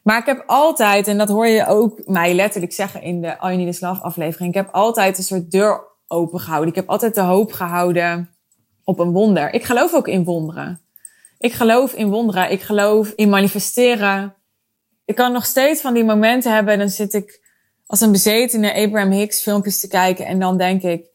Maar 0.02 0.18
ik 0.18 0.26
heb 0.26 0.44
altijd, 0.46 1.08
en 1.08 1.18
dat 1.18 1.28
hoor 1.28 1.46
je 1.46 1.66
ook 1.66 2.00
mij 2.06 2.34
letterlijk 2.34 2.72
zeggen 2.72 3.02
in 3.02 3.20
de 3.20 3.38
All 3.38 3.56
You 3.56 3.76
Love 3.80 4.02
aflevering. 4.02 4.48
Ik 4.48 4.54
heb 4.64 4.74
altijd 4.74 5.18
een 5.18 5.24
soort 5.24 5.50
deur 5.50 5.84
open 6.06 6.40
gehouden. 6.40 6.68
Ik 6.68 6.74
heb 6.74 6.88
altijd 6.88 7.14
de 7.14 7.20
hoop 7.20 7.52
gehouden 7.52 8.30
op 8.84 8.98
een 8.98 9.12
wonder. 9.12 9.54
Ik 9.54 9.64
geloof 9.64 9.94
ook 9.94 10.08
in 10.08 10.24
wonderen. 10.24 10.80
Ik 11.38 11.52
geloof 11.52 11.92
in 11.92 12.08
wonderen. 12.08 12.50
Ik 12.50 12.62
geloof 12.62 13.12
in 13.16 13.28
manifesteren. 13.28 14.34
Ik 15.04 15.14
kan 15.14 15.32
nog 15.32 15.44
steeds 15.44 15.80
van 15.80 15.94
die 15.94 16.04
momenten 16.04 16.54
hebben. 16.54 16.78
Dan 16.78 16.88
zit 16.88 17.14
ik 17.14 17.40
als 17.86 18.00
een 18.00 18.12
bezetene 18.12 18.74
Abraham 18.74 19.10
Hicks 19.10 19.40
filmpjes 19.40 19.80
te 19.80 19.88
kijken. 19.88 20.26
En 20.26 20.38
dan 20.38 20.56
denk 20.56 20.82
ik, 20.82 21.11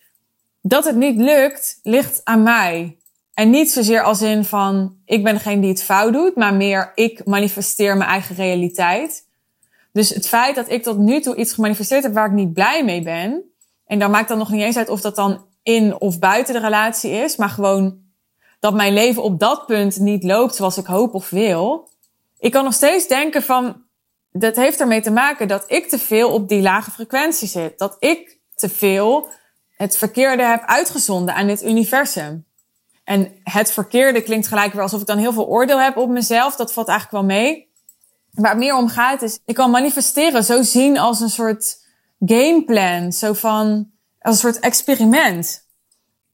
dat 0.62 0.86
het 0.86 0.96
niet 0.96 1.17
lukt, 1.17 1.80
ligt 1.84 2.22
aan 2.24 2.43
mij. 2.43 2.98
En 3.34 3.50
niet 3.50 3.72
zozeer 3.72 4.04
als 4.04 4.22
in 4.22 4.46
van, 4.46 4.98
ik 5.06 5.24
ben 5.24 5.34
degene 5.34 5.62
die 5.62 5.70
het 5.70 5.84
fout 5.84 6.13
doet, 6.13 6.36
maar 6.36 6.54
meer 6.54 6.91
ik 6.96 7.26
manifesteer 7.26 7.98
mijn 7.98 8.10
eigen 8.10 8.36
realiteit. 8.36 9.28
Dus 9.93 10.10
het 10.10 10.28
feit 10.28 10.56
dat 10.56 10.72
ik 10.72 10.84
tot 10.84 10.98
nu 10.98 11.22
toe 11.22 11.36
iets 11.36 11.54
gemanifesteerd 11.54 12.04
heb 12.04 12.13
waar 12.13 12.26
ik 12.26 12.32
niet 12.32 12.54
blij 12.54 12.84
mee 12.84 13.02
ben. 13.02 13.43
En 13.86 14.00
dan 14.00 14.12
maakt 14.12 14.28
dan 14.28 14.38
nog 14.38 14.52
niet 14.52 14.62
eens 14.62 14.78
uit 14.78 14.89
of 14.89 15.02
dat 15.02 15.15
dan 15.15 15.46
in 15.63 16.00
of 16.00 16.20
buiten 16.20 16.54
de 16.54 16.60
relatie 16.60 17.12
is. 17.12 17.36
Maar 17.36 17.50
gewoon 17.50 18.00
dat 18.60 18.74
mijn 18.74 18.93
leven 18.93 19.24
op 19.24 19.39
dat 19.39 19.65
punt 19.65 20.00
niet 20.00 20.24
loopt 20.24 20.56
zoals 20.56 20.78
ik 20.78 20.86
hoop 20.86 21.13
of 21.13 21.30
wil. 21.30 21.89
Ik 22.39 22.52
kan 22.52 22.63
nog 22.63 22.74
steeds 22.74 23.08
denken 23.08 23.43
van, 23.43 23.84
dat 24.32 24.56
heeft 24.56 24.80
ermee 24.80 25.02
te 25.02 25.12
maken 25.12 25.48
dat 25.48 25.63
ik 25.67 25.89
te 25.89 26.00
veel 26.00 26.30
op 26.30 26.50
die 26.50 26.62
lage 26.62 26.91
frequentie 26.91 27.48
zit. 27.48 27.78
Dat 27.78 27.96
ik 28.00 28.38
te 28.56 28.70
veel 28.70 29.28
het 29.78 29.98
verkeerde 29.98 30.44
heb 30.44 30.63
uitgezonden 30.66 31.36
aan 31.36 31.48
dit 31.48 31.63
universum. 31.63 32.46
En 33.04 33.32
het 33.44 33.72
verkeerde 33.72 34.22
klinkt 34.22 34.48
gelijk 34.48 34.74
weer 34.74 34.82
alsof 34.82 35.02
ik 35.02 35.08
dan 35.08 35.18
heel 35.18 35.34
veel 35.34 35.48
oordeel 35.48 35.82
heb 35.82 35.98
op 35.98 36.10
mezelf. 36.10 36.56
Dat 36.56 36.74
valt 36.74 36.88
eigenlijk 36.88 37.18
wel 37.18 37.38
mee. 37.38 37.72
Waar 38.32 38.50
het 38.50 38.60
meer 38.60 38.76
om 38.76 38.88
gaat 38.88 39.22
is, 39.22 39.40
ik 39.46 39.56
kan 39.56 39.72
manifesteren 39.72 40.44
zo 40.44 40.62
zien 40.62 40.98
als 40.98 41.20
een 41.20 41.30
soort 41.30 41.78
gameplan. 42.20 43.12
Zo 43.12 43.34
van, 43.34 43.92
als 44.20 44.34
een 44.36 44.52
soort 44.52 44.63
experiment. 44.63 45.66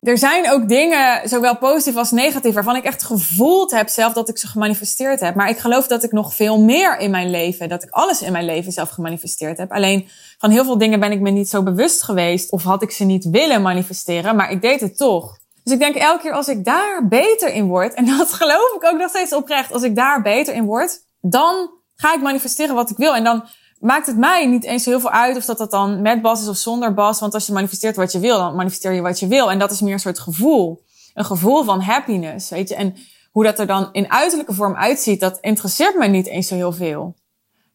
Er 0.04 0.18
zijn 0.18 0.52
ook 0.52 0.68
dingen, 0.70 1.30
zowel 1.30 1.58
positief 1.58 1.96
als 1.96 2.12
negatief, 2.12 2.54
waarvan 2.54 2.76
ik 2.76 2.84
echt 2.84 3.04
gevoeld 3.04 3.72
heb 3.72 3.90
zelf 3.90 4.14
dat 4.14 4.30
ik 4.30 4.38
ze 4.38 4.48
gemanifesteerd 4.48 5.20
heb. 5.20 5.36
Maar 5.36 5.50
ik 5.50 5.58
geloof 5.58 5.88
dat 5.88 6.04
ik 6.04 6.12
nog 6.12 6.36
veel 6.36 6.62
meer 6.62 6.98
in 6.98 7.12
mijn 7.12 7.30
leven, 7.30 7.70
dat 7.70 7.84
ik 7.84 7.90
alles 7.90 8.22
in 8.22 8.32
mijn 8.32 8.46
leven 8.46 8.72
zelf 8.72 8.90
gemanifesteerd 8.90 9.58
heb. 9.58 9.72
Alleen 9.72 10.08
van 10.38 10.50
heel 10.50 10.64
veel 10.64 10.78
dingen 10.78 11.00
ben 11.00 11.12
ik 11.12 11.20
me 11.20 11.30
niet 11.30 11.50
zo 11.50 11.64
bewust 11.64 12.04
geweest 12.04 12.52
of 12.52 12.64
had 12.64 12.82
ik 12.82 12.92
ze 12.92 13.04
niet 13.04 13.30
willen 13.30 13.62
manifesteren, 13.62 14.36
maar 14.36 14.52
ik 14.52 14.62
deed 14.62 14.80
het 14.80 14.98
toch. 14.98 15.38
Dus 15.64 15.74
ik 15.74 15.80
denk 15.80 15.96
elke 15.96 16.22
keer 16.22 16.34
als 16.34 16.48
ik 16.48 16.66
daar 16.66 17.08
beter 17.08 17.54
in 17.54 17.68
word, 17.68 17.94
en 17.94 18.06
dat 18.06 18.34
geloof 18.34 18.74
ik 18.76 18.84
ook 18.84 19.00
nog 19.00 19.10
steeds 19.10 19.34
oprecht, 19.34 19.74
als 19.74 19.84
ik 19.84 19.96
daar 19.96 20.22
beter 20.22 20.54
in 20.54 20.66
word, 20.66 21.00
dan 21.22 21.70
ga 21.96 22.14
ik 22.14 22.22
manifesteren 22.22 22.76
wat 22.76 22.90
ik 22.90 22.98
wil. 22.98 23.16
En 23.16 23.24
dan 23.24 23.44
maakt 23.84 24.08
het 24.08 24.18
mij 24.18 24.46
niet 24.46 24.64
eens 24.64 24.86
heel 24.86 25.00
veel 25.00 25.10
uit 25.10 25.38
of 25.38 25.46
dat 25.46 25.58
dat 25.58 25.72
dan 25.72 26.02
met 26.02 26.22
bas 26.22 26.42
is 26.42 26.48
of 26.48 26.58
zonder 26.58 26.94
bas. 26.94 27.20
Want 27.20 27.34
als 27.34 27.48
je 27.48 27.54
manifesteert 27.54 27.96
wat 27.96 28.12
je 28.12 28.20
wil, 28.20 28.38
dan 28.38 28.56
manifesteer 28.56 28.92
je 28.92 29.02
wat 29.02 29.20
je 29.20 29.28
wil. 29.28 29.52
En 29.52 29.60
dat 29.60 29.72
is 29.72 29.82
meer 29.82 29.94
een 29.94 30.00
soort 30.00 30.20
gevoel. 30.20 30.84
Een 31.14 31.26
gevoel 31.26 31.64
van 31.64 31.82
happiness, 31.82 32.50
weet 32.50 32.70
je. 32.70 32.76
En 32.76 32.96
hoe 33.32 33.44
dat 33.44 33.60
er 33.60 33.68
dan 33.68 33.90
in 33.92 34.12
uiterlijke 34.12 34.54
vorm 34.54 34.76
uitziet, 34.76 35.20
dat 35.20 35.38
interesseert 35.42 35.98
mij 35.98 36.08
niet 36.08 36.28
eens 36.28 36.48
zo 36.48 36.56
heel 36.56 36.72
veel. 36.72 37.16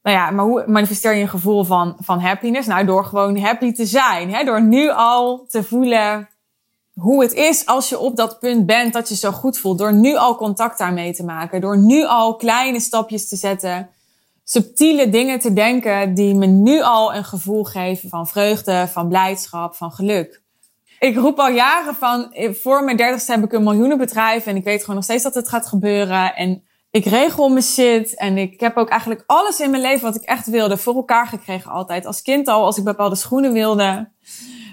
Nou 0.02 0.16
ja, 0.16 0.30
maar 0.30 0.44
hoe 0.44 0.64
manifesteer 0.66 1.14
je 1.14 1.22
een 1.22 1.28
gevoel 1.28 1.64
van, 1.64 1.96
van 2.00 2.20
happiness? 2.20 2.68
Nou, 2.68 2.84
door 2.84 3.04
gewoon 3.04 3.38
happy 3.38 3.72
te 3.72 3.86
zijn. 3.86 4.34
Hè? 4.34 4.44
Door 4.44 4.62
nu 4.62 4.90
al 4.90 5.46
te 5.48 5.62
voelen 5.62 6.28
hoe 6.94 7.22
het 7.22 7.32
is 7.32 7.66
als 7.66 7.88
je 7.88 7.98
op 7.98 8.16
dat 8.16 8.38
punt 8.38 8.66
bent 8.66 8.92
dat 8.92 9.08
je 9.08 9.16
zo 9.16 9.30
goed 9.30 9.58
voelt. 9.58 9.78
Door 9.78 9.92
nu 9.92 10.16
al 10.16 10.36
contact 10.36 10.78
daarmee 10.78 11.14
te 11.14 11.24
maken. 11.24 11.60
Door 11.60 11.78
nu 11.78 12.06
al 12.06 12.36
kleine 12.36 12.80
stapjes 12.80 13.28
te 13.28 13.36
zetten 13.36 13.88
subtiele 14.50 15.08
dingen 15.08 15.38
te 15.38 15.52
denken 15.52 16.14
die 16.14 16.34
me 16.34 16.46
nu 16.46 16.82
al 16.82 17.14
een 17.14 17.24
gevoel 17.24 17.64
geven 17.64 18.08
van 18.08 18.26
vreugde, 18.26 18.88
van 18.88 19.08
blijdschap, 19.08 19.74
van 19.74 19.92
geluk. 19.92 20.42
Ik 20.98 21.16
roep 21.16 21.38
al 21.38 21.48
jaren 21.48 21.94
van, 21.94 22.34
voor 22.62 22.84
mijn 22.84 22.96
dertigste 22.96 23.32
heb 23.32 23.44
ik 23.44 23.52
een 23.52 23.62
miljoenenbedrijf 23.62 24.46
en 24.46 24.56
ik 24.56 24.64
weet 24.64 24.80
gewoon 24.80 24.94
nog 24.94 25.04
steeds 25.04 25.22
dat 25.22 25.34
het 25.34 25.48
gaat 25.48 25.66
gebeuren. 25.66 26.34
En 26.34 26.62
ik 26.90 27.04
regel 27.04 27.48
mijn 27.48 27.64
shit 27.64 28.14
en 28.14 28.38
ik 28.38 28.60
heb 28.60 28.76
ook 28.76 28.88
eigenlijk 28.88 29.24
alles 29.26 29.60
in 29.60 29.70
mijn 29.70 29.82
leven 29.82 30.06
wat 30.06 30.16
ik 30.16 30.22
echt 30.22 30.46
wilde 30.46 30.76
voor 30.76 30.94
elkaar 30.94 31.26
gekregen 31.26 31.70
altijd. 31.70 32.06
Als 32.06 32.22
kind 32.22 32.48
al, 32.48 32.64
als 32.64 32.78
ik 32.78 32.84
bepaalde 32.84 33.16
schoenen 33.16 33.52
wilde, 33.52 34.08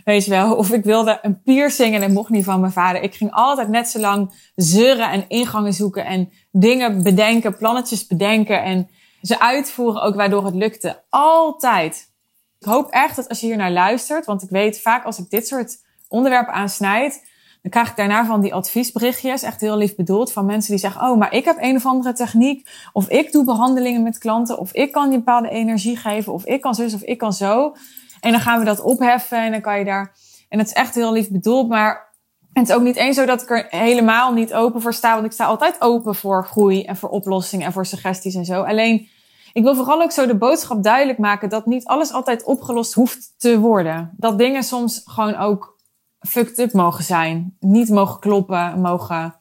weet 0.04 0.26
je 0.26 0.32
wel. 0.32 0.56
Of 0.56 0.72
ik 0.72 0.84
wilde 0.84 1.20
een 1.22 1.42
piercing 1.42 1.96
en 1.96 2.02
dat 2.02 2.10
mocht 2.10 2.30
niet 2.30 2.44
van 2.44 2.60
mijn 2.60 2.72
vader. 2.72 3.02
Ik 3.02 3.16
ging 3.16 3.32
altijd 3.32 3.70
net 3.70 3.90
zo 3.90 4.00
lang 4.00 4.52
zeuren 4.56 5.12
en 5.12 5.26
ingangen 5.28 5.74
zoeken 5.74 6.06
en 6.06 6.30
dingen 6.52 7.04
bedenken, 7.04 7.58
plannetjes 7.58 8.08
bedenken 8.08 8.64
en 8.64 8.90
ze 9.26 9.40
uitvoeren 9.40 10.02
ook 10.02 10.16
waardoor 10.16 10.46
het 10.46 10.56
lukte. 10.56 11.04
Altijd. 11.10 12.14
Ik 12.60 12.68
hoop 12.68 12.90
echt 12.90 13.16
dat 13.16 13.30
als 13.30 13.40
je 13.40 13.46
hier 13.46 13.58
naar 13.58 13.72
luistert, 13.72 14.26
want 14.26 14.44
ik 14.44 14.50
weet 14.50 14.82
vaak 14.82 15.06
als 15.06 15.20
ik 15.20 15.30
dit 15.30 15.48
soort 15.48 15.78
onderwerpen 16.08 16.54
aansnijd, 16.54 17.26
dan 17.62 17.72
krijg 17.72 17.90
ik 17.90 17.96
daarna 17.96 18.26
van 18.26 18.42
die 18.42 18.54
adviesberichtjes, 18.54 19.44
echt 19.44 19.62
heel 19.62 19.78
lief 19.78 19.96
bedoeld, 19.96 20.32
van 20.32 20.46
mensen 20.46 20.72
die 20.72 20.80
zeggen, 20.80 21.02
oh, 21.02 21.18
maar 21.18 21.34
ik 21.34 21.46
heb 21.46 21.58
een 21.60 21.76
of 21.76 21.86
andere 21.86 22.14
techniek, 22.14 22.70
of 22.94 23.10
ik 23.10 23.32
doe 23.32 23.44
behandelingen 23.44 24.04
met 24.04 24.18
klanten, 24.18 24.58
of 24.58 24.74
ik 24.74 24.92
kan 24.92 25.12
je 25.12 25.18
bepaalde 25.18 25.50
energie 25.50 25.98
geven, 25.98 26.34
of 26.34 26.46
ik 26.46 26.62
kan 26.62 26.76
zus, 26.76 26.94
of 26.94 27.02
ik 27.02 27.18
kan 27.18 27.34
zo. 27.34 27.76
En 28.20 28.32
dan 28.32 28.42
gaan 28.42 28.60
we 28.60 28.66
dat 28.66 28.82
opheffen 28.82 29.38
en 29.38 29.52
dan 29.52 29.62
kan 29.62 29.80
je 29.80 29.86
daar, 29.86 30.16
en 30.50 30.60
het 30.60 30.68
is 30.68 30.74
echt 30.74 30.96
heel 30.96 31.12
lief 31.12 31.30
bedoeld, 31.30 31.70
maar 31.70 32.14
het 32.54 32.70
is 32.70 32.76
ook 32.76 32.82
niet 32.82 32.96
eens 32.96 33.16
zo 33.16 33.26
dat 33.26 33.42
ik 33.42 33.50
er 33.50 33.68
helemaal 33.70 34.34
niet 34.34 34.54
open 34.54 34.82
voor 34.82 34.94
sta, 34.94 35.14
want 35.14 35.26
ik 35.26 35.32
sta 35.32 35.46
altijd 35.46 35.82
open 35.82 36.16
voor 36.16 36.46
groei 36.46 36.84
en 36.84 36.96
voor 36.96 37.10
oplossingen 37.10 37.66
en 37.66 37.74
voor 37.74 37.86
suggesties 37.86 38.36
en 38.36 38.46
zo. 38.46 38.62
Alleen, 38.62 39.08
ik 39.56 39.64
wil 39.64 39.76
vooral 39.76 40.02
ook 40.02 40.12
zo 40.12 40.26
de 40.26 40.38
boodschap 40.38 40.84
duidelijk 40.84 41.20
maken 41.20 41.50
dat 41.50 41.66
niet 41.66 41.86
alles 41.86 42.12
altijd 42.12 42.44
opgelost 42.44 42.94
hoeft 42.94 43.34
te 43.38 43.60
worden. 43.60 44.12
Dat 44.18 44.38
dingen 44.38 44.64
soms 44.64 45.02
gewoon 45.06 45.36
ook 45.36 45.80
fucked 46.20 46.60
up 46.60 46.74
mogen 46.74 47.04
zijn. 47.04 47.58
Niet 47.60 47.90
mogen 47.90 48.20
kloppen, 48.20 48.82
mogen. 48.82 49.36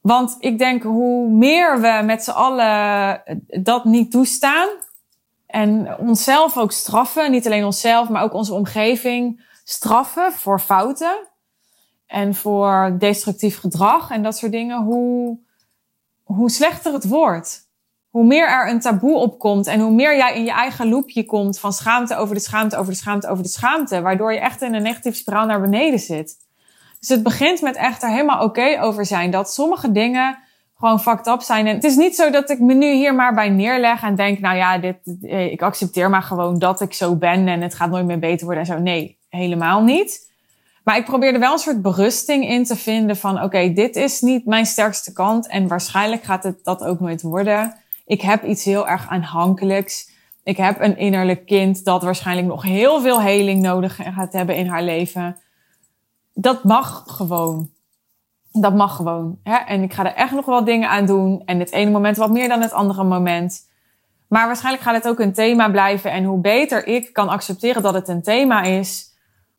Want 0.00 0.36
ik 0.38 0.58
denk 0.58 0.82
hoe 0.82 1.28
meer 1.28 1.80
we 1.80 2.02
met 2.04 2.24
z'n 2.24 2.30
allen 2.30 3.22
dat 3.62 3.84
niet 3.84 4.10
toestaan. 4.10 4.68
En 5.46 5.98
onszelf 5.98 6.58
ook 6.58 6.72
straffen. 6.72 7.30
Niet 7.30 7.46
alleen 7.46 7.64
onszelf, 7.64 8.08
maar 8.08 8.22
ook 8.22 8.34
onze 8.34 8.54
omgeving 8.54 9.44
straffen 9.64 10.32
voor 10.32 10.60
fouten. 10.60 11.16
En 12.06 12.34
voor 12.34 12.96
destructief 12.98 13.58
gedrag 13.58 14.10
en 14.10 14.22
dat 14.22 14.36
soort 14.36 14.52
dingen. 14.52 14.82
Hoe, 14.82 15.38
hoe 16.22 16.50
slechter 16.50 16.92
het 16.92 17.08
wordt 17.08 17.63
hoe 18.14 18.24
meer 18.24 18.48
er 18.48 18.70
een 18.70 18.80
taboe 18.80 19.16
opkomt 19.16 19.66
en 19.66 19.80
hoe 19.80 19.90
meer 19.90 20.16
jij 20.16 20.34
in 20.34 20.44
je 20.44 20.50
eigen 20.50 20.88
loopje 20.88 21.24
komt 21.24 21.58
van 21.58 21.72
schaamte 21.72 22.16
over 22.16 22.34
de 22.34 22.40
schaamte 22.40 22.76
over 22.76 22.92
de 22.92 22.98
schaamte 22.98 23.28
over 23.28 23.42
de 23.42 23.48
schaamte, 23.48 24.00
waardoor 24.00 24.32
je 24.32 24.38
echt 24.38 24.62
in 24.62 24.74
een 24.74 24.82
negatieve 24.82 25.16
spiraal 25.16 25.46
naar 25.46 25.60
beneden 25.60 25.98
zit. 25.98 26.36
Dus 27.00 27.08
het 27.08 27.22
begint 27.22 27.60
met 27.60 27.76
echt 27.76 28.02
er 28.02 28.08
helemaal 28.08 28.44
oké 28.44 28.78
over 28.80 29.06
zijn 29.06 29.30
dat 29.30 29.52
sommige 29.52 29.92
dingen 29.92 30.38
gewoon 30.78 31.00
fucked 31.00 31.26
up 31.26 31.40
zijn. 31.40 31.66
En 31.66 31.74
het 31.74 31.84
is 31.84 31.96
niet 31.96 32.14
zo 32.14 32.30
dat 32.30 32.50
ik 32.50 32.58
me 32.58 32.74
nu 32.74 32.92
hier 32.92 33.14
maar 33.14 33.34
bij 33.34 33.48
neerleg 33.48 34.02
en 34.02 34.14
denk, 34.14 34.38
nou 34.38 34.56
ja, 34.56 34.78
dit, 34.78 34.96
eh, 35.22 35.52
ik 35.52 35.62
accepteer 35.62 36.10
maar 36.10 36.22
gewoon 36.22 36.58
dat 36.58 36.80
ik 36.80 36.92
zo 36.92 37.16
ben 37.16 37.48
en 37.48 37.60
het 37.60 37.74
gaat 37.74 37.90
nooit 37.90 38.06
meer 38.06 38.18
beter 38.18 38.44
worden 38.46 38.64
en 38.64 38.74
zo. 38.74 38.78
Nee, 38.78 39.18
helemaal 39.28 39.82
niet. 39.82 40.32
Maar 40.84 40.96
ik 40.96 41.04
probeerde 41.04 41.38
wel 41.38 41.52
een 41.52 41.58
soort 41.58 41.82
berusting 41.82 42.48
in 42.48 42.64
te 42.64 42.76
vinden 42.76 43.16
van, 43.16 43.42
oké, 43.42 43.72
dit 43.72 43.96
is 43.96 44.20
niet 44.20 44.46
mijn 44.46 44.66
sterkste 44.66 45.12
kant 45.12 45.48
en 45.48 45.68
waarschijnlijk 45.68 46.22
gaat 46.22 46.44
het 46.44 46.64
dat 46.64 46.84
ook 46.84 47.00
nooit 47.00 47.22
worden. 47.22 47.82
Ik 48.06 48.20
heb 48.20 48.44
iets 48.44 48.64
heel 48.64 48.88
erg 48.88 49.08
aanhankelijks. 49.08 50.10
Ik 50.42 50.56
heb 50.56 50.80
een 50.80 50.96
innerlijk 50.96 51.46
kind 51.46 51.84
dat 51.84 52.02
waarschijnlijk 52.02 52.46
nog 52.46 52.62
heel 52.62 53.00
veel 53.00 53.20
heling 53.20 53.62
nodig 53.62 53.96
gaat 53.96 54.32
hebben 54.32 54.56
in 54.56 54.66
haar 54.66 54.82
leven. 54.82 55.36
Dat 56.34 56.64
mag 56.64 57.02
gewoon. 57.06 57.70
Dat 58.52 58.74
mag 58.74 58.96
gewoon. 58.96 59.38
Hè? 59.42 59.56
En 59.56 59.82
ik 59.82 59.92
ga 59.92 60.04
er 60.04 60.14
echt 60.14 60.32
nog 60.32 60.44
wel 60.44 60.64
dingen 60.64 60.88
aan 60.88 61.06
doen. 61.06 61.42
En 61.44 61.58
het 61.58 61.72
ene 61.72 61.90
moment 61.90 62.16
wat 62.16 62.30
meer 62.30 62.48
dan 62.48 62.60
het 62.60 62.72
andere 62.72 63.04
moment. 63.04 63.68
Maar 64.28 64.46
waarschijnlijk 64.46 64.84
gaat 64.84 64.94
het 64.94 65.08
ook 65.08 65.20
een 65.20 65.32
thema 65.32 65.70
blijven. 65.70 66.10
En 66.10 66.24
hoe 66.24 66.40
beter 66.40 66.86
ik 66.86 67.12
kan 67.12 67.28
accepteren 67.28 67.82
dat 67.82 67.94
het 67.94 68.08
een 68.08 68.22
thema 68.22 68.62
is, 68.62 69.12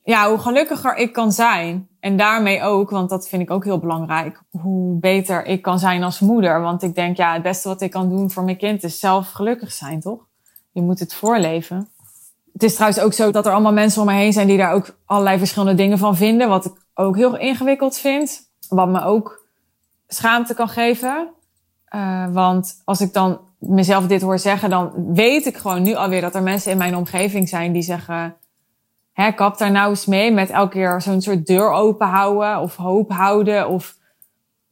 ja, 0.04 0.30
hoe 0.30 0.38
gelukkiger 0.38 0.96
ik 0.96 1.14
kan 1.14 1.32
zijn. 1.32 1.88
En 2.06 2.18
daarmee 2.18 2.62
ook, 2.62 2.89
want 2.89 3.10
dat 3.10 3.28
vind 3.28 3.41
ik 3.41 3.52
ook 3.52 3.63
heel 3.63 3.80
belangrijk, 3.80 4.41
hoe 4.50 5.00
beter 5.00 5.46
ik 5.46 5.62
kan 5.62 5.80
zijn 5.80 6.04
als 6.04 6.20
moeder. 6.20 6.62
Want 6.62 6.84
ik 6.84 6.96
denk, 6.96 7.18
ja, 7.18 7.34
het 7.34 7.41
beste 7.41 7.68
wat 7.68 7.82
ik 7.82 7.91
kan 7.91 8.10
doen 8.10 8.32
voor 8.32 8.44
mijn 8.44 8.58
kind 8.58 8.84
is 8.84 9.00
zelf 9.00 9.32
gelukkig 9.32 9.72
zijn, 9.72 10.00
toch? 10.00 10.26
Je 10.72 10.82
moet 10.82 11.00
het 11.00 11.13
voorleven. 11.13 11.88
Het 12.54 12.63
is 12.63 12.74
trouwens 12.74 13.02
ook 13.02 13.13
zo 13.13 13.32
dat 13.32 13.46
er 13.46 13.52
allemaal 13.52 13.74
mensen 13.74 14.02
om 14.02 14.08
me 14.08 14.13
heen 14.13 14.34
zijn 14.34 14.48
die 14.48 14.58
daar 14.58 14.74
ook 14.74 14.98
allerlei 15.06 15.38
verschillende 15.38 15.76
dingen 15.76 15.98
van 15.98 16.15
vinden. 16.15 16.50
Wat 16.50 16.65
ik 16.65 16.74
ook 16.94 17.15
heel 17.15 17.38
ingewikkeld 17.38 17.98
vind. 17.98 18.50
Wat 18.70 18.88
me 18.88 19.04
ook 19.04 19.46
schaamte 20.08 20.54
kan 20.54 20.70
geven. 20.70 21.28
Uh, 21.96 22.34
want 22.34 22.82
als 22.84 23.02
ik 23.02 23.13
dan 23.13 23.39
mezelf 23.60 24.08
dit 24.08 24.22
hoor 24.22 24.39
zeggen, 24.39 24.70
dan 24.70 25.13
weet 25.13 25.46
ik 25.46 25.58
gewoon 25.58 25.84
nu 25.84 25.96
alweer 25.96 26.22
dat 26.22 26.36
er 26.36 26.44
mensen 26.44 26.72
in 26.72 26.78
mijn 26.78 26.96
omgeving 26.96 27.50
zijn 27.50 27.72
die 27.72 27.82
zeggen 27.82 28.36
hè, 29.15 29.32
kap 29.32 29.58
daar 29.58 29.71
nou 29.71 29.89
eens 29.89 30.06
mee 30.06 30.32
met 30.32 30.49
elke 30.49 30.71
keer 30.71 31.01
zo'n 31.01 31.21
soort 31.21 31.45
deur 31.45 31.71
open 31.71 32.08
houden 32.08 32.60
of 32.60 32.75
hoop 32.75 33.12
houden 33.12 33.69
of, 33.69 33.95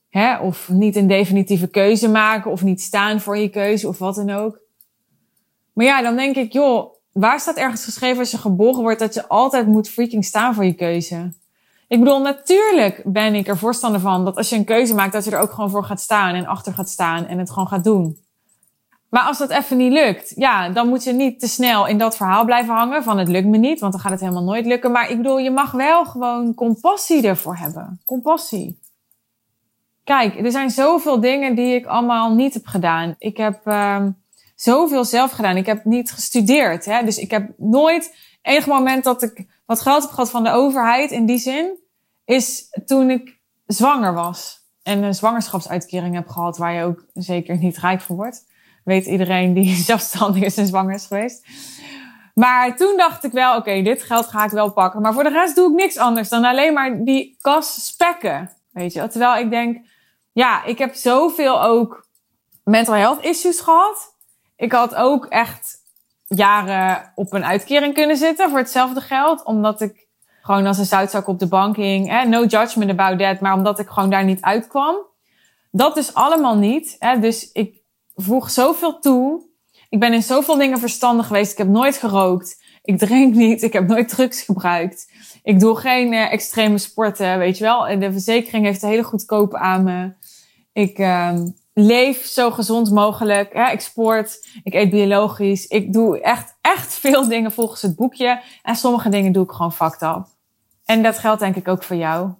hè, 0.10 0.38
of 0.38 0.69
niet 0.69 0.95
een 0.95 1.08
definitieve 1.08 1.67
keuze 1.67 2.10
maken 2.10 2.51
of 2.51 2.63
niet 2.63 2.82
staan 2.82 3.19
voor 3.19 3.38
je 3.38 3.49
keuze 3.49 3.88
of 3.88 3.97
wat 3.97 4.15
dan 4.15 4.29
ook. 4.29 4.60
Maar 5.73 5.86
ja, 5.86 6.01
dan 6.01 6.15
denk 6.15 6.36
ik, 6.36 6.53
joh, 6.53 6.93
waar 7.12 7.39
staat 7.39 7.58
ergens 7.58 7.84
geschreven 7.84 8.19
als 8.19 8.32
je 8.32 8.38
geboren 8.38 8.82
wordt 8.82 8.99
dat 8.99 9.13
je 9.13 9.27
altijd 9.27 9.67
moet 9.67 9.89
freaking 9.89 10.25
staan 10.25 10.53
voor 10.53 10.65
je 10.65 10.73
keuze? 10.73 11.34
Ik 11.88 11.99
bedoel, 11.99 12.21
natuurlijk 12.21 13.01
ben 13.06 13.36
ik 13.36 13.47
er 13.47 13.58
voorstander 13.58 14.01
van 14.01 14.25
dat 14.25 14.38
als 14.38 14.49
je 14.49 14.56
een 14.56 14.65
keuze 14.65 14.93
maakt, 14.93 15.13
dat 15.13 15.25
je 15.25 15.32
er 15.32 15.39
ook 15.39 15.51
gewoon 15.51 15.69
voor 15.69 15.84
gaat 15.84 16.01
staan 16.01 16.36
en 16.36 16.45
achter 16.45 16.73
gaat 16.73 16.89
staan 16.89 17.25
en 17.25 17.38
het 17.38 17.49
gewoon 17.49 17.67
gaat 17.67 17.84
doen. 17.84 18.23
Maar 19.13 19.23
als 19.23 19.38
dat 19.38 19.49
even 19.49 19.78
niet 19.78 19.91
lukt, 19.91 20.34
ja, 20.36 20.69
dan 20.69 20.88
moet 20.88 21.04
je 21.04 21.12
niet 21.12 21.39
te 21.39 21.47
snel 21.47 21.88
in 21.88 21.97
dat 21.97 22.15
verhaal 22.15 22.45
blijven 22.45 22.73
hangen 22.73 23.04
van 23.04 23.17
het 23.17 23.28
lukt 23.28 23.47
me 23.47 23.58
niet, 23.58 23.80
want 23.80 23.91
dan 23.91 24.02
gaat 24.02 24.12
het 24.12 24.19
helemaal 24.19 24.43
nooit 24.43 24.65
lukken. 24.65 24.91
Maar 24.91 25.10
ik 25.10 25.17
bedoel, 25.17 25.38
je 25.38 25.52
mag 25.52 25.71
wel 25.71 26.06
gewoon 26.06 26.54
compassie 26.54 27.28
ervoor 27.28 27.56
hebben. 27.56 28.02
Compassie. 28.06 28.80
Kijk, 30.04 30.39
er 30.39 30.52
zijn 30.52 30.69
zoveel 30.69 31.19
dingen 31.19 31.56
die 31.56 31.76
ik 31.76 31.86
allemaal 31.86 32.34
niet 32.34 32.54
heb 32.54 32.65
gedaan. 32.65 33.15
Ik 33.17 33.38
heb 33.38 33.67
uh, 33.67 34.06
zoveel 34.56 35.06
zelf 35.06 35.32
gedaan. 35.32 35.58
Ik 35.58 35.65
heb 35.65 35.86
niet 35.86 36.12
gestudeerd. 36.12 36.86
Hè? 36.86 37.04
Dus 37.04 37.17
ik 37.17 37.32
heb 37.32 37.49
nooit, 37.58 38.15
enig 38.41 38.67
moment 38.67 39.04
dat 39.04 39.21
ik 39.21 39.45
wat 39.65 39.82
geld 39.82 40.02
heb 40.02 40.12
gehad 40.12 40.30
van 40.30 40.43
de 40.43 40.52
overheid 40.52 41.12
in 41.12 41.26
die 41.26 41.39
zin, 41.39 41.78
is 42.26 42.67
toen 42.86 43.10
ik 43.10 43.39
zwanger 43.65 44.13
was. 44.13 44.62
En 44.84 45.04
een 45.04 45.15
zwangerschapsuitkering 45.15 46.15
heb 46.15 46.28
gehad 46.28 46.58
waar 46.58 46.73
je 46.73 46.84
ook 46.84 47.06
zeker 47.13 47.58
niet 47.58 47.78
rijk 47.78 48.02
van 48.02 48.15
wordt. 48.15 48.52
Weet 48.84 49.06
iedereen 49.06 49.54
die 49.54 49.76
zelfstandig 49.91 50.43
is 50.43 50.58
en 50.58 50.67
zwanger 50.67 50.93
is 50.93 51.06
geweest. 51.06 51.46
Maar 52.34 52.76
toen 52.76 52.98
dacht 52.98 53.24
ik 53.24 53.32
wel, 53.32 53.58
oké, 53.58 53.82
dit 53.82 54.04
geld 54.04 54.28
ga 54.28 54.43
ik 54.43 54.52
wel 54.52 54.72
pakken. 54.72 55.02
Maar 55.02 55.13
voor 55.13 55.24
de 55.24 55.30
rest 55.30 55.56
doe 55.56 55.69
ik 55.69 55.76
niks 55.76 55.98
anders 55.98 56.30
dan 56.30 56.46
alleen 56.46 56.74
maar 56.74 57.04
die 57.04 57.38
kas 57.41 57.86
spekken. 57.86 58.52
Weet 58.72 58.93
je, 58.93 59.08
terwijl 59.08 59.43
ik 59.43 59.50
denk, 59.50 59.86
ja, 60.32 60.63
ik 60.63 60.78
heb 60.78 60.93
zoveel 60.93 61.63
ook 61.63 62.08
mental 62.63 62.96
health 62.96 63.24
issues 63.24 63.60
gehad. 63.60 64.15
Ik 64.56 64.72
had 64.72 64.96
ook 64.96 65.26
echt 65.26 65.82
jaren 66.28 67.12
op 67.15 67.34
een 67.34 67.46
uitkering 67.46 67.93
kunnen 67.93 68.17
zitten 68.17 68.50
voor 68.50 68.60
hetzelfde 68.60 69.02
geld. 69.02 69.43
Omdat 69.43 69.82
ik 69.82 70.08
gewoon 70.41 70.65
als 70.65 70.78
een 70.78 70.86
zoutzak 70.86 71.28
op 71.28 71.39
de 71.39 71.48
bank 71.48 71.76
hing. 71.76 72.10
Hè? 72.10 72.26
No 72.26 72.46
judgment 72.46 72.91
about 72.91 73.19
that. 73.19 73.39
Maar 73.39 73.54
omdat 73.54 73.80
ik 73.80 73.88
gewoon 73.88 74.10
daar 74.10 74.24
niet 74.24 74.41
uitkwam. 74.41 74.96
Dat 75.72 75.96
dus 75.96 76.13
allemaal 76.13 76.56
niet. 76.56 76.96
Hè? 77.00 77.19
Dus 77.19 77.52
ik 77.52 77.82
voeg 78.15 78.49
zoveel 78.49 78.99
toe. 78.99 79.52
Ik 79.89 79.99
ben 79.99 80.13
in 80.13 80.23
zoveel 80.23 80.58
dingen 80.58 80.80
verstandig 80.80 81.28
geweest. 81.28 81.52
Ik 81.52 81.58
heb 81.58 81.67
nooit 81.67 81.97
gerookt. 81.97 82.63
Ik 82.82 82.97
drink 82.97 83.36
niet. 83.43 83.62
Ik 83.62 83.73
heb 83.73 83.88
nooit 83.88 84.10
drugs 84.10 84.41
gebruikt. 84.41 85.12
Ik 85.43 85.60
doe 85.60 85.76
geen 85.76 86.13
uh, 86.13 86.32
extreme 86.32 86.78
sporten, 86.78 87.38
weet 87.38 87.58
je 87.58 87.63
wel. 87.63 87.88
En 87.88 87.99
de 87.99 88.12
verzekering 88.12 88.65
heeft 88.65 88.82
een 88.82 88.89
hele 88.89 89.04
goedkope 89.04 89.58
aan 89.58 89.84
me. 89.84 90.13
Ik 90.73 90.99
uh, 90.99 91.39
leef 91.73 92.26
zo 92.26 92.52
gezond 92.52 92.91
mogelijk. 92.91 93.54
Ik 93.54 93.80
sport. 93.80 94.47
Ik 94.63 94.73
eet 94.73 94.89
biologisch. 94.89 95.67
Ik 95.67 95.93
doe 95.93 96.19
echt, 96.21 96.56
echt 96.62 96.93
veel 96.93 97.28
dingen 97.28 97.52
volgens 97.52 97.82
het 97.82 97.95
boekje. 97.95 98.41
En 98.62 98.76
sommige 98.76 99.10
dingen 99.10 99.32
doe 99.32 99.43
ik 99.43 99.52
gewoon 99.52 99.73
fucked 99.73 100.02
up. 100.02 100.26
En 100.86 101.04
dat 101.04 101.19
geldt 101.19 101.39
denk 101.39 101.56
ik 101.56 101.67
ook 101.67 101.84
voor 101.84 101.95
jou. 101.95 102.32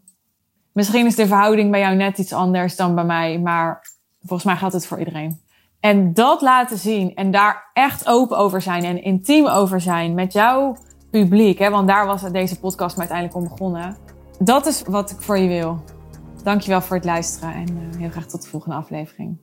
Misschien 0.71 1.05
is 1.05 1.15
de 1.15 1.27
verhouding 1.27 1.71
bij 1.71 1.79
jou 1.79 1.95
net 1.95 2.17
iets 2.17 2.33
anders 2.33 2.75
dan 2.75 2.95
bij 2.95 3.03
mij. 3.03 3.39
Maar 3.39 3.88
volgens 4.19 4.43
mij 4.43 4.55
geldt 4.55 4.73
het 4.73 4.88
voor 4.88 4.99
iedereen. 4.99 5.42
En 5.84 6.13
dat 6.13 6.41
laten 6.41 6.78
zien 6.78 7.15
en 7.15 7.32
daar 7.32 7.69
echt 7.74 8.08
open 8.08 8.38
over 8.38 8.62
zijn 8.62 8.84
en 8.84 9.04
intiem 9.04 9.48
over 9.48 9.82
zijn 9.82 10.13
met 10.13 10.34
jouw 10.34 10.78
publiek. 11.12 11.60
Hè, 11.60 11.69
want 11.69 11.88
daar 11.88 12.06
was 12.06 12.22
deze 12.22 12.60
podcast 12.60 12.96
me 12.96 13.00
uiteindelijk 13.00 13.38
om 13.38 13.43
begonnen. 13.50 13.98
Dat 14.39 14.65
is 14.65 14.82
wat 14.82 15.12
ik 15.12 15.22
voor 15.22 15.38
je 15.38 15.48
wil. 15.48 15.84
Dankjewel 16.43 16.82
voor 16.82 16.96
het 16.96 17.06
luisteren 17.06 17.54
en 17.54 17.67
uh, 17.69 18.00
heel 18.00 18.10
graag 18.10 18.26
tot 18.26 18.41
de 18.41 18.50
volgende 18.50 18.76
aflevering. 18.76 19.38